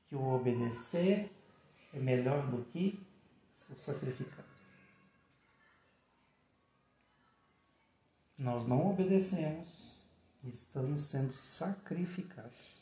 [0.07, 1.29] que o obedecer
[1.93, 3.05] é melhor do que
[3.69, 4.47] o sacrificado.
[8.37, 9.99] Nós não obedecemos,
[10.45, 12.76] estamos sendo sacrificados.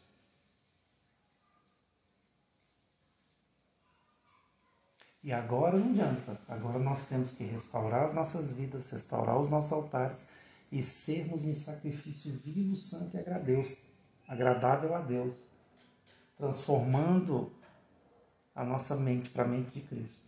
[5.25, 6.39] E agora não adianta.
[6.47, 10.27] Agora nós temos que restaurar as nossas vidas, restaurar os nossos altares
[10.71, 13.19] e sermos um sacrifício vivo, santo e
[14.27, 15.33] agradável a Deus,
[16.37, 17.51] transformando
[18.53, 20.23] a nossa mente para a mente de Cristo.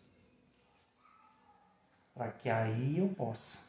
[2.16, 3.60] Para que aí eu possa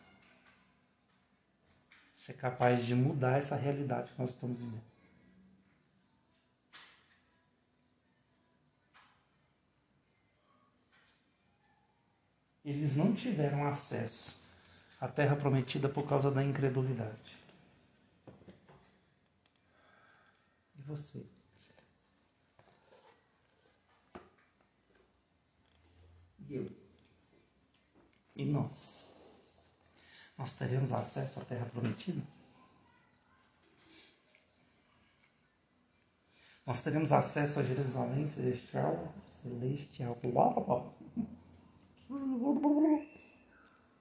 [2.16, 4.87] ser capaz de mudar essa realidade que nós estamos vivendo.
[12.68, 14.38] Eles não tiveram acesso
[15.00, 17.38] à terra prometida por causa da incredulidade.
[20.78, 21.24] E você?
[26.46, 26.70] E eu?
[28.36, 29.14] E nós?
[30.36, 32.22] nós teremos acesso à terra prometida?
[36.66, 40.18] Nós teremos acesso a Jerusalém celestial, celestial.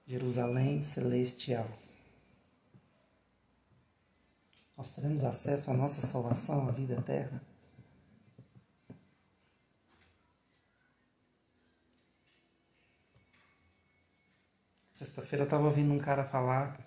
[0.06, 1.68] Jerusalém celestial.
[4.76, 7.42] Nós teremos acesso à nossa salvação, à vida eterna.
[14.94, 16.80] Sexta-feira eu estava ouvindo um cara falar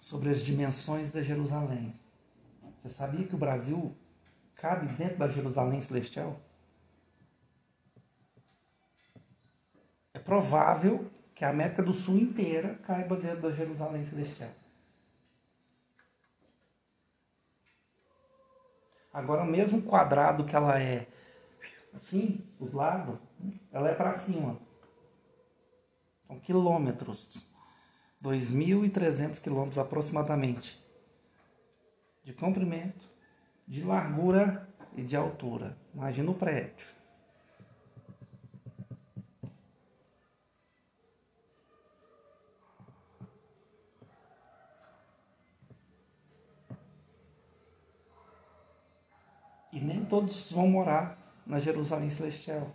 [0.00, 1.94] sobre as dimensões da Jerusalém.
[2.82, 3.96] Você sabia que o Brasil
[4.56, 6.40] cabe dentro da Jerusalém celestial?
[10.24, 14.50] Provável que a América do Sul inteira caiba dentro da Jerusalém celestial.
[19.12, 21.06] Agora, o mesmo quadrado que ela é
[21.94, 23.18] assim, os lados,
[23.70, 24.58] ela é para cima.
[26.26, 27.46] São quilômetros.
[28.22, 30.80] 2.300 quilômetros aproximadamente.
[32.24, 33.04] De comprimento,
[33.66, 35.76] de largura e de altura.
[35.92, 36.86] Imagina o prédio.
[49.82, 52.68] Nem todos vão morar na Jerusalém Celestial.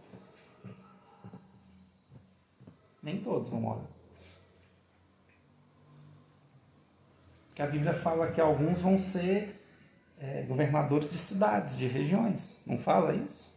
[3.04, 3.86] Nem todos vão morar.
[7.48, 9.60] Porque a Bíblia fala que alguns vão ser
[10.20, 12.52] é, governadores de cidades, de regiões.
[12.66, 13.52] Não fala isso?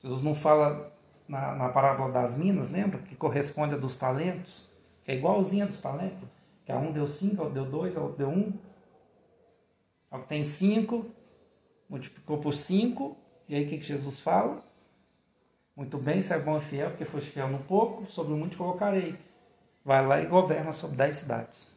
[0.00, 0.92] Jesus não fala
[1.28, 2.98] na, na parábola das minas, lembra?
[3.00, 4.68] Que corresponde a dos talentos,
[5.04, 6.28] que é igualzinha dos talentos.
[6.64, 8.52] Que a um deu cinco, a outro deu dois, a outro deu um.
[10.10, 11.06] A tem cinco,
[11.88, 13.16] multiplicou por cinco,
[13.48, 14.64] e aí o que, que Jesus fala?
[15.74, 18.58] Muito bem, se é bom e fiel, porque foste fiel no pouco, sobre o muito
[18.58, 19.16] colocarei.
[19.84, 21.68] Vai lá e governa sobre dez cidades.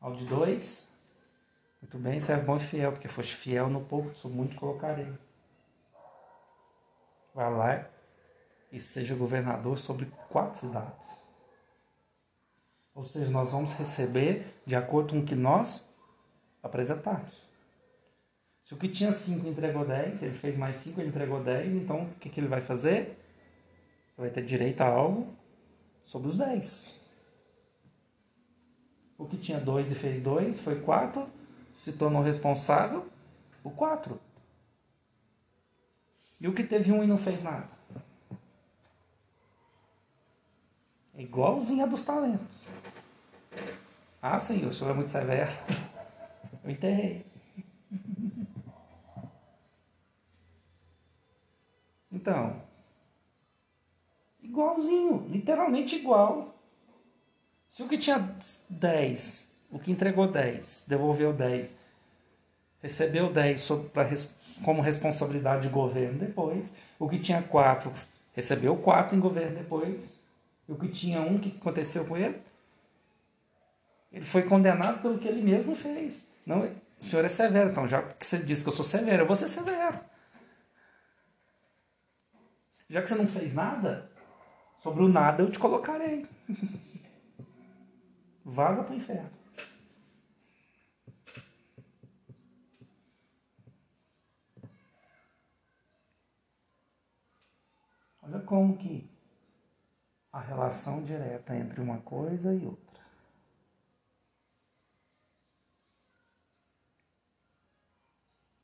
[0.00, 0.88] Ao de dois,
[1.82, 5.12] muito bem, serve bom e fiel, porque foste fiel no pouco, sobre muito colocarei.
[7.34, 7.88] Vai lá
[8.72, 11.24] e seja governador sobre quatro cidades.
[12.94, 15.85] Ou seja, nós vamos receber de acordo com o que nós
[16.66, 17.44] apresentarmos.
[18.62, 22.02] Se o que tinha 5 entregou 10, ele fez mais 5, ele entregou 10, então
[22.02, 23.16] o que, que ele vai fazer?
[24.18, 25.32] Ele vai ter direito a algo
[26.04, 26.94] sobre os 10.
[29.16, 31.28] O que tinha 2 e fez 2 foi 4,
[31.76, 33.06] se tornou responsável
[33.62, 34.20] por 4.
[36.40, 37.68] E o que teve 1 um e não fez nada?
[41.14, 42.58] É igualzinho a dos talentos.
[44.20, 45.52] Ah, senhor, o senhor é muito severo.
[46.66, 47.24] Eu enterrei.
[52.10, 52.60] Então,
[54.42, 56.56] igualzinho, literalmente igual.
[57.70, 58.18] Se o que tinha
[58.68, 61.78] 10, o que entregou 10, devolveu 10,
[62.82, 64.08] recebeu 10 sobre, pra,
[64.64, 67.92] como responsabilidade de governo depois, o que tinha 4
[68.34, 70.20] recebeu 4 em governo depois,
[70.68, 72.40] e o que tinha 1, o que aconteceu com ele?
[74.12, 76.34] Ele foi condenado pelo que ele mesmo fez.
[76.46, 76.64] Não,
[77.00, 79.34] o senhor é severo, então já que você disse que eu sou severo, eu vou
[79.34, 79.98] ser severo.
[82.88, 84.08] Já que você não fez nada,
[84.78, 86.24] sobre o nada eu te colocarei.
[88.44, 89.30] Vaza para o inferno.
[98.22, 99.10] Olha como que
[100.32, 103.05] a relação direta entre uma coisa e outra.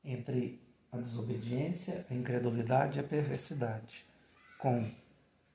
[0.04, 4.04] Entre a desobediência, a incredulidade e a perversidade,
[4.58, 4.90] com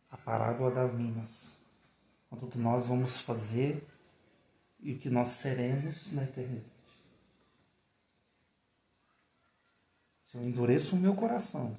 [0.09, 1.61] a parábola das minas,
[2.29, 3.85] quanto que nós vamos fazer
[4.79, 6.77] e o que nós seremos na eternidade.
[10.21, 11.77] Se eu endureço o meu coração,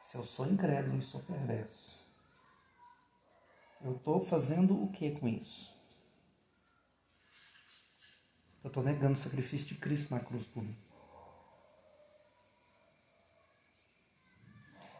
[0.00, 1.96] se eu sou incrédulo e sou perverso,
[3.82, 5.75] eu estou fazendo o que com isso?
[8.66, 10.76] Eu estou negando o sacrifício de Cristo na cruz por mim.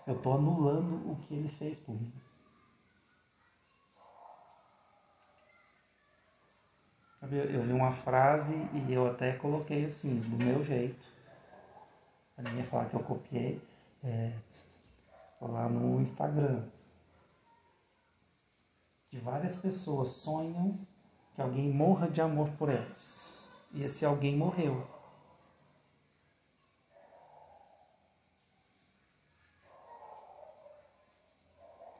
[0.07, 2.12] Eu estou anulando o que ele fez por mim.
[7.23, 11.05] Eu vi uma frase e eu até coloquei assim, do meu jeito.
[12.39, 13.61] A minha falar que eu copiei
[14.05, 14.33] é,
[15.41, 16.69] lá no Instagram.
[19.09, 20.79] Que várias pessoas sonham
[21.35, 23.36] que alguém morra de amor por elas.
[23.77, 24.89] E esse alguém morreu.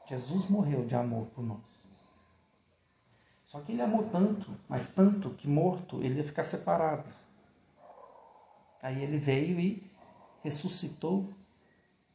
[0.07, 1.59] Jesus morreu de amor por nós.
[3.45, 7.07] Só que ele amou tanto, mas tanto, que morto ele ia ficar separado.
[8.81, 9.83] Aí ele veio e
[10.43, 11.29] ressuscitou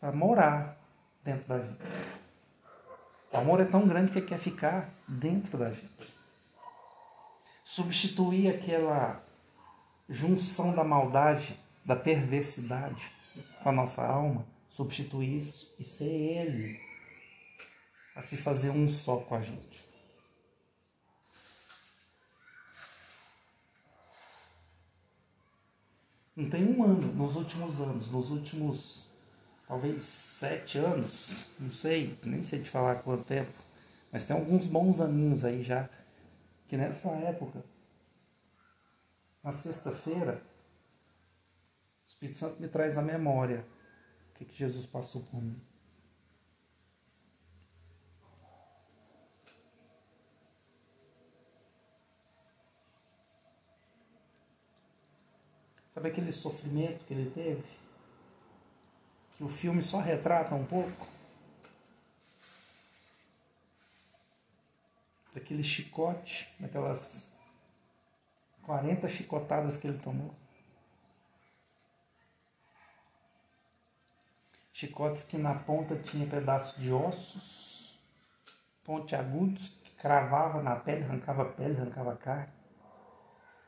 [0.00, 0.76] para morar
[1.22, 1.78] dentro da gente.
[3.32, 6.18] O amor é tão grande que ele quer ficar dentro da gente.
[7.62, 9.22] Substituir aquela
[10.12, 13.10] junção da maldade, da perversidade
[13.62, 16.80] com a nossa alma, substituir isso e ser Ele
[18.14, 19.82] a se fazer um só com a gente.
[26.36, 29.08] Não tem um ano, nos últimos anos, nos últimos
[29.66, 33.52] talvez sete anos, não sei, nem sei te falar quanto tempo,
[34.10, 35.88] mas tem alguns bons aninhos aí já,
[36.68, 37.64] que nessa época,
[39.42, 40.42] na sexta-feira,
[42.04, 43.66] o Espírito Santo me traz a memória
[44.30, 45.60] o que, que Jesus passou por mim.
[55.90, 57.64] Sabe aquele sofrimento que ele teve?
[59.36, 61.06] Que o filme só retrata um pouco?
[65.34, 67.31] Daquele chicote, daquelas
[68.72, 70.34] 40 chicotadas que ele tomou.
[74.72, 78.00] Chicotes que na ponta tinha pedaços de ossos,
[78.82, 82.50] pontiagudos, que cravava na pele, arrancava a pele, arrancava carne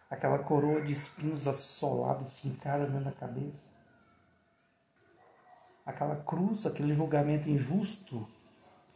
[0.08, 3.74] aquela coroa de espinhos assolada, fincada dentro da cabeça.
[5.84, 8.26] Aquela cruz, aquele julgamento injusto,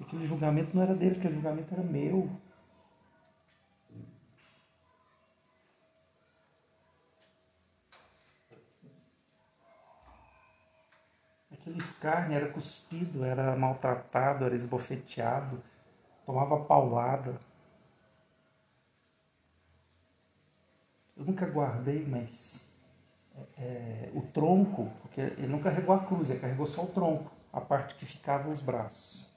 [0.01, 2.31] aquele julgamento não era dele, aquele julgamento era meu.
[11.69, 15.63] Aquele escárnio era cuspido, era maltratado, era esbofeteado,
[16.25, 17.39] tomava paulada.
[21.19, 22.73] eu nunca guardei, mas
[23.35, 27.31] é, é, o tronco, porque ele não carregou a cruz, ele carregou só o tronco,
[27.53, 29.29] a parte que ficava os braços.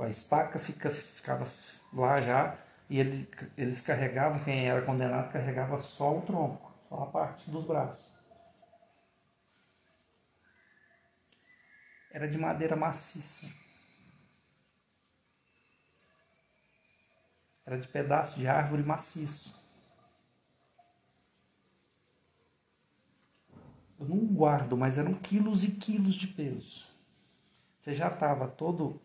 [0.00, 1.44] A estaca fica, ficava
[1.92, 2.56] lá já,
[2.88, 7.64] e ele, eles carregavam, quem era condenado carregava só o tronco, só a parte dos
[7.66, 8.21] braços.
[12.12, 13.50] Era de madeira maciça.
[17.64, 19.58] Era de pedaço de árvore maciço.
[23.98, 26.86] Eu não guardo, mas eram quilos e quilos de peso.
[27.80, 29.00] Você já estava todo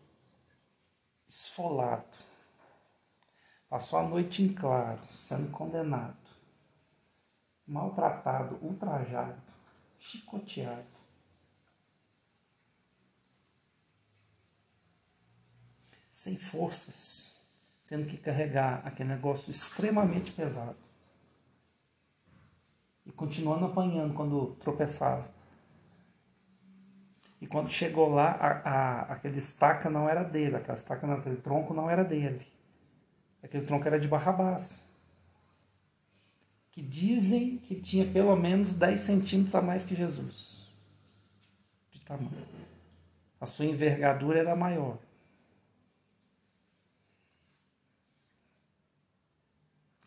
[1.26, 2.14] esfolado.
[3.70, 6.16] Passou a noite em claro, sendo condenado,
[7.66, 9.40] maltratado, ultrajado,
[9.98, 10.97] chicoteado.
[16.18, 17.32] Sem forças,
[17.86, 20.76] tendo que carregar aquele negócio extremamente pesado
[23.06, 25.30] e continuando apanhando quando tropeçava.
[27.40, 31.36] E quando chegou lá, a, a, aquele estaca não era dele, aquela estaca não, aquele
[31.36, 32.44] tronco não era dele.
[33.40, 34.84] Aquele tronco era de Barrabás.
[36.72, 40.68] Que dizem que tinha pelo menos 10 centímetros a mais que Jesus.
[41.92, 42.44] De tamanho.
[43.40, 44.98] A sua envergadura era maior.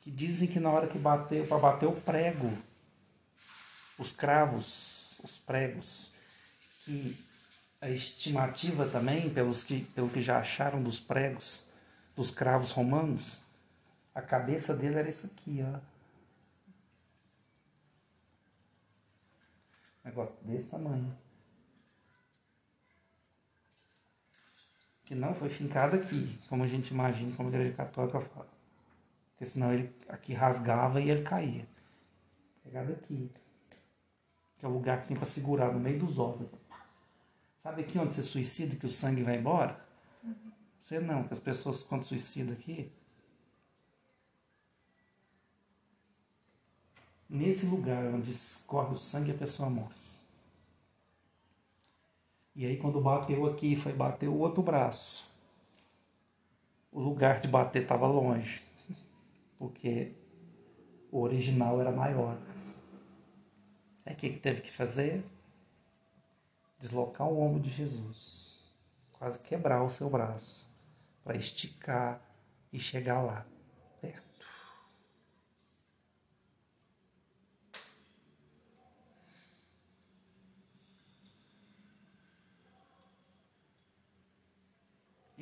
[0.02, 2.58] Que dizem que na hora que bateu, para bater o prego,
[3.98, 6.12] os cravos, os pregos,
[6.84, 7.16] que
[7.80, 11.64] a estimativa também, pelos que, pelo que já acharam dos pregos,
[12.16, 13.40] dos cravos romanos,
[14.14, 15.80] a cabeça dele era isso aqui, ó.
[20.04, 21.16] Negócio desse tamanho.
[25.04, 28.61] Que não foi fincado aqui, como a gente imagina, como a igreja católica fala.
[29.42, 31.68] Porque senão ele aqui rasgava e ele caía.
[32.64, 33.28] Pegado aqui.
[34.60, 36.46] Que é o lugar que tem para segurar no meio dos ossos.
[37.58, 39.84] Sabe aqui onde você suicida que o sangue vai embora?
[40.24, 40.52] Uhum.
[40.80, 42.88] Você não, que as pessoas quando suicidam aqui,
[47.28, 49.96] nesse lugar onde escorre o sangue, a pessoa morre.
[52.56, 55.28] E aí, quando bateu aqui, foi bater o outro braço.
[56.92, 58.62] O lugar de bater estava longe,
[59.62, 60.16] porque
[61.12, 62.36] o original era maior.
[64.04, 65.24] Aí, o que, que teve que fazer?
[66.80, 68.60] Deslocar o ombro de Jesus,
[69.14, 70.68] quase quebrar o seu braço,
[71.24, 72.20] para esticar
[72.74, 73.46] e chegar lá.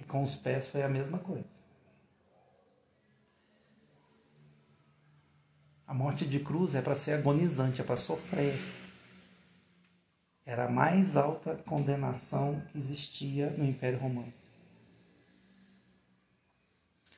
[0.07, 1.58] com os pés foi a mesma coisa.
[5.89, 8.59] A morte de cruz é para ser agonizante, é para sofrer.
[10.45, 14.31] Era a mais alta condenação que existia no Império Romano.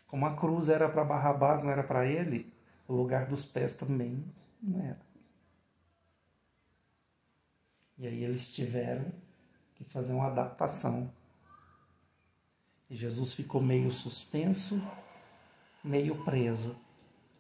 [0.08, 2.50] Como a cruz era para Barrabás, não era para ele,
[2.88, 4.24] o lugar dos pés também
[4.64, 5.02] não era.
[7.98, 9.12] E aí eles tiveram
[9.76, 11.12] que fazer uma adaptação
[12.90, 14.82] e Jesus ficou meio suspenso,
[15.84, 16.74] meio preso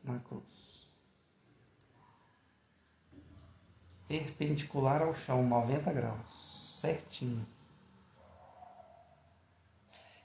[0.03, 0.60] na cruz.
[4.11, 7.47] Perpendicular ao chão, 90 graus, certinho.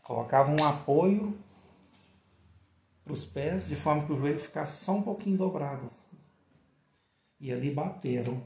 [0.02, 1.38] Colocava um apoio
[3.04, 5.86] para os pés, de forma que o joelho ficasse só um pouquinho dobrado.
[5.86, 6.16] Assim.
[7.38, 8.42] E ali bateram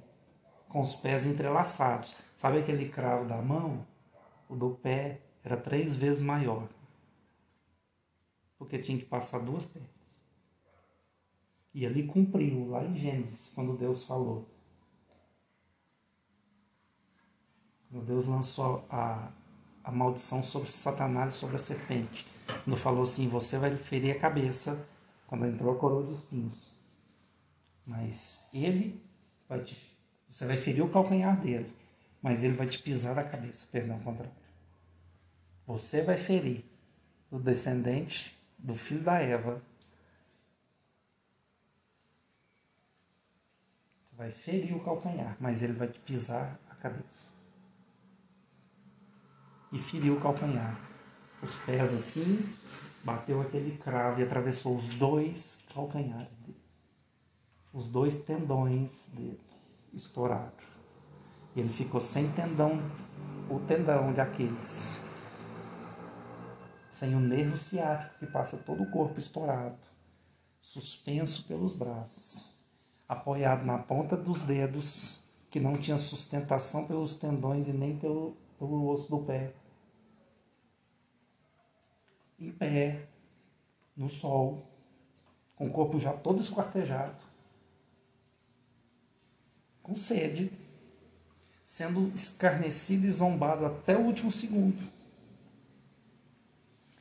[0.68, 2.14] com os pés entrelaçados.
[2.36, 3.86] Sabe aquele cravo da mão?
[4.46, 6.68] O do pé era três vezes maior.
[8.58, 9.88] Porque tinha que passar duas pernas.
[11.72, 14.59] E ali cumpriu, lá em Gênesis, quando Deus falou.
[17.90, 19.30] Quando Deus lançou a,
[19.82, 22.24] a maldição sobre Satanás e sobre a serpente.
[22.64, 24.86] Quando falou assim: Você vai ferir a cabeça
[25.26, 26.72] quando entrou a coroa de espinhos.
[27.84, 29.02] Mas ele
[29.48, 29.76] vai te.
[30.30, 31.74] Você vai ferir o calcanhar dele.
[32.22, 33.66] Mas ele vai te pisar a cabeça.
[33.72, 34.32] Perdão, contrário.
[35.66, 36.64] Você vai ferir
[37.30, 39.60] o descendente do filho da Eva.
[44.10, 47.39] Você vai ferir o calcanhar, mas ele vai te pisar a cabeça.
[49.72, 50.78] E feriu o calcanhar.
[51.42, 52.44] Os pés assim,
[53.04, 56.60] bateu aquele cravo e atravessou os dois calcanhares dele.
[57.72, 59.40] Os dois tendões dele
[59.92, 60.52] estouraram.
[61.54, 62.80] E ele ficou sem tendão,
[63.48, 64.98] o tendão de Aquiles
[66.90, 69.78] sem o nervo ciático que passa todo o corpo estourado,
[70.60, 72.54] suspenso pelos braços,
[73.08, 78.88] apoiado na ponta dos dedos, que não tinha sustentação pelos tendões e nem pelo, pelo
[78.90, 79.52] osso do pé.
[82.38, 83.08] Em pé,
[83.96, 84.64] no sol,
[85.56, 87.20] com o corpo já todo esquartejado,
[89.82, 90.52] com sede,
[91.64, 94.88] sendo escarnecido e zombado até o último segundo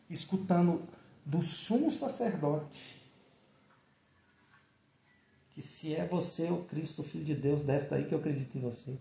[0.10, 0.82] escutando
[1.24, 2.99] do sumo sacerdote
[5.51, 8.62] que se é você o Cristo, Filho de Deus, desce daí que eu acredito em
[8.62, 8.97] você.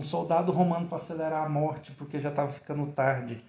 [0.00, 3.44] Um soldado romano para acelerar a morte, porque já estava ficando tarde,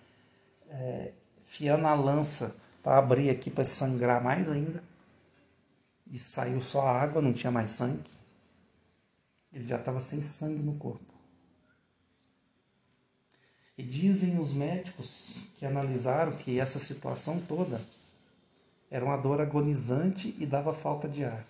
[0.70, 4.84] é, fiando a lança para abrir aqui para sangrar mais ainda.
[6.12, 8.12] E saiu só a água, não tinha mais sangue.
[9.54, 11.14] Ele já estava sem sangue no corpo.
[13.78, 17.82] E dizem os médicos que analisaram que essa situação toda
[18.90, 21.46] era uma dor agonizante e dava falta de ar.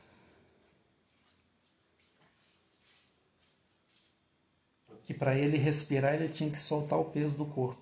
[5.12, 7.82] Que para ele respirar ele tinha que soltar o peso do corpo.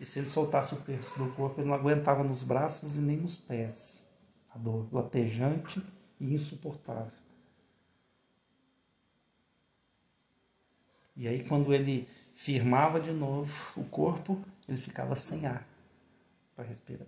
[0.00, 3.16] E se ele soltasse o peso do corpo, ele não aguentava nos braços e nem
[3.16, 4.04] nos pés.
[4.52, 5.80] A dor latejante
[6.18, 7.12] e insuportável.
[11.16, 15.64] E aí, quando ele firmava de novo o corpo, ele ficava sem ar
[16.56, 17.06] para respirar.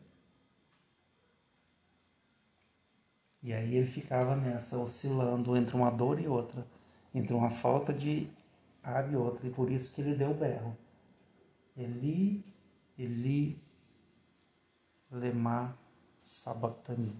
[3.43, 6.65] E aí ele ficava nessa, oscilando entre uma dor e outra,
[7.13, 8.31] entre uma falta de
[8.85, 10.77] ar e outra, e por isso que ele deu o berro.
[11.77, 12.45] Eli,
[12.99, 13.61] Eli,
[15.11, 15.77] Lema,
[16.25, 17.17] Sabatani.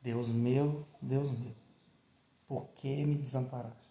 [0.00, 1.54] Deus meu, Deus meu,
[2.46, 3.88] por que me desamparaste?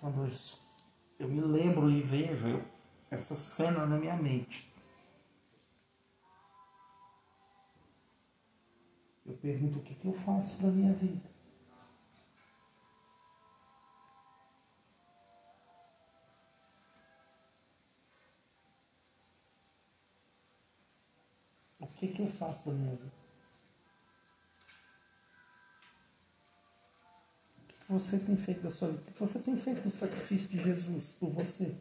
[0.00, 0.30] Quando
[1.18, 2.62] eu, me lembro e vejo
[3.10, 4.67] essa cena na minha mente,
[9.28, 11.28] eu pergunto o que, que eu faço da minha vida.
[21.78, 23.12] O que, que eu faço da minha vida?
[27.58, 29.10] O que, que você tem feito da sua vida?
[29.10, 31.76] O que você tem feito do sacrifício de Jesus por você?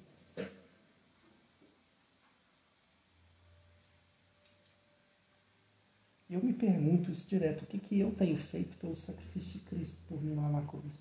[6.30, 9.97] Eu me pergunto isso direto, o que, que eu tenho feito pelo sacrifício de Cristo
[10.09, 10.91] por mim lá na cruz?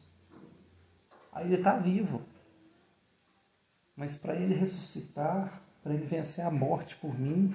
[1.32, 2.22] Aí ele está vivo.
[3.96, 7.52] Mas para ele ressuscitar, para ele vencer a morte por mim,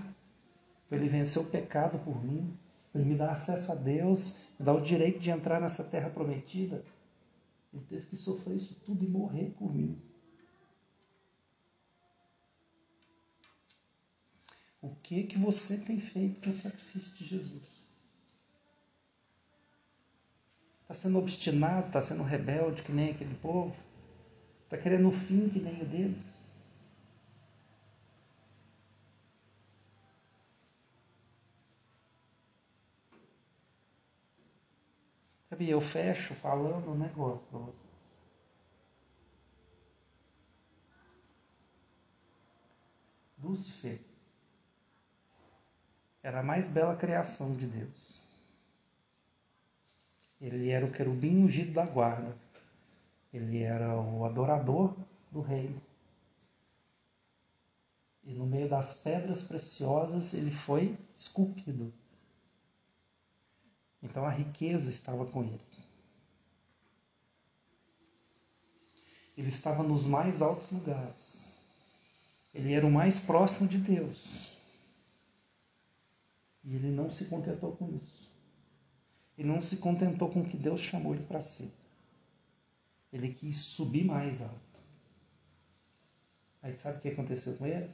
[0.89, 2.53] para ele vencer o pecado por mim,
[2.91, 6.09] para ele me dar acesso a Deus, me dar o direito de entrar nessa terra
[6.09, 6.83] prometida,
[7.73, 9.97] ele teve que sofrer isso tudo e morrer por mim.
[14.81, 17.87] O que que você tem feito com o sacrifício de Jesus?
[20.81, 23.75] Está sendo obstinado, está sendo rebelde que nem aquele povo?
[24.63, 26.19] Está querendo o fim que nem o dele?
[35.47, 38.31] Sabe, eu fecho falando um negócio para vocês.
[43.43, 44.10] Lúcifer
[46.23, 48.21] era a mais bela criação de Deus.
[50.39, 52.35] Ele era o querubim ungido da guarda.
[53.33, 54.95] Ele era o adorador
[55.31, 55.81] do reino.
[58.23, 61.93] E no meio das pedras preciosas ele foi esculpido.
[64.01, 65.61] Então a riqueza estava com ele.
[69.37, 71.47] Ele estava nos mais altos lugares.
[72.53, 74.51] Ele era o mais próximo de Deus.
[76.63, 78.31] E ele não se contentou com isso.
[79.37, 81.71] Ele não se contentou com o que Deus chamou ele para ser.
[83.11, 84.79] Ele quis subir mais alto.
[86.61, 87.91] Aí sabe o que aconteceu com ele?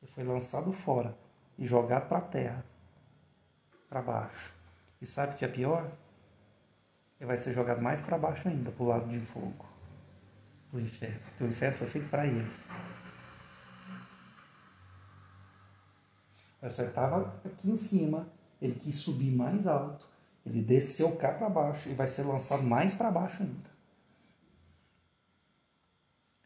[0.00, 1.16] Ele foi lançado fora
[1.58, 2.64] e jogado para a terra,
[3.88, 4.54] para baixo.
[5.00, 5.90] E sabe o que é pior?
[7.18, 9.66] Ele vai ser jogado mais para baixo ainda, para o lado de fogo,
[10.70, 11.20] do inferno.
[11.30, 12.48] Porque o inferno foi feito para ele.
[16.60, 18.28] Só estava aqui em cima,
[18.60, 20.08] ele quis subir mais alto,
[20.44, 23.70] ele desceu cá para baixo e vai ser lançado mais para baixo ainda.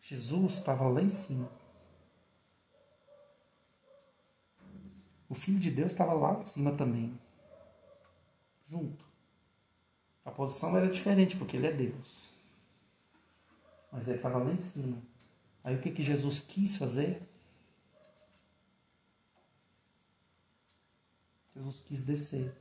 [0.03, 1.49] Jesus estava lá em cima.
[5.29, 7.19] O Filho de Deus estava lá em cima também.
[8.69, 9.05] Junto.
[10.25, 12.23] A posição era diferente, porque ele é Deus.
[13.91, 14.99] Mas ele estava lá em cima.
[15.65, 17.23] Aí o que, que Jesus quis fazer?
[21.63, 22.53] Jesus quis descer.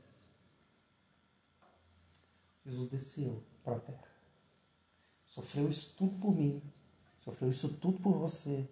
[2.64, 4.04] Jesus desceu para a terra.
[5.26, 6.62] Sofreu isso tudo por mim.
[7.20, 8.64] Sofreu isso tudo por você.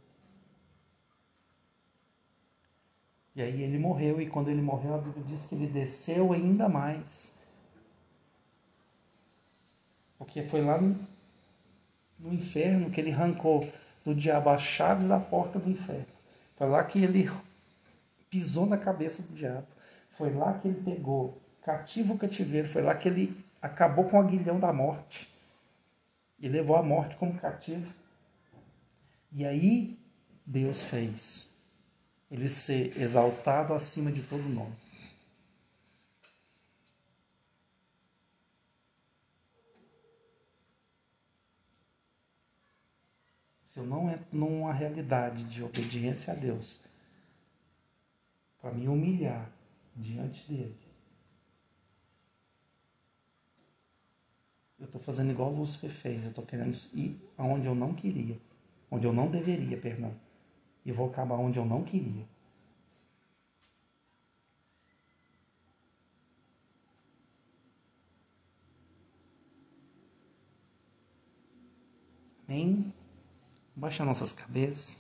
[3.35, 6.69] E aí ele morreu, e quando ele morreu, a Bíblia diz que ele desceu ainda
[6.69, 7.35] mais.
[10.17, 11.09] Porque foi lá no,
[12.19, 13.69] no inferno que ele arrancou
[14.05, 16.07] do diabo as chaves da porta do inferno.
[16.57, 17.29] Foi lá que ele
[18.29, 19.67] pisou na cabeça do diabo.
[20.21, 22.69] Foi lá que ele pegou cativo o cativeiro.
[22.69, 25.33] Foi lá que ele acabou com o aguilhão da morte.
[26.39, 27.91] E levou a morte como cativo.
[29.33, 29.99] E aí
[30.45, 31.49] Deus fez
[32.31, 34.77] ele ser exaltado acima de todo nome.
[43.65, 46.79] Se eu não entro numa realidade de obediência a Deus,
[48.61, 49.51] para me humilhar
[50.01, 50.77] diante dele,
[54.79, 58.39] eu estou fazendo igual o Lúcifer fez, eu estou querendo ir aonde eu não queria,
[58.91, 60.15] onde eu não deveria, perdão
[60.85, 62.27] e vou acabar onde eu não queria.
[72.49, 72.93] Amém?
[73.77, 74.99] Baixa nossas cabeças.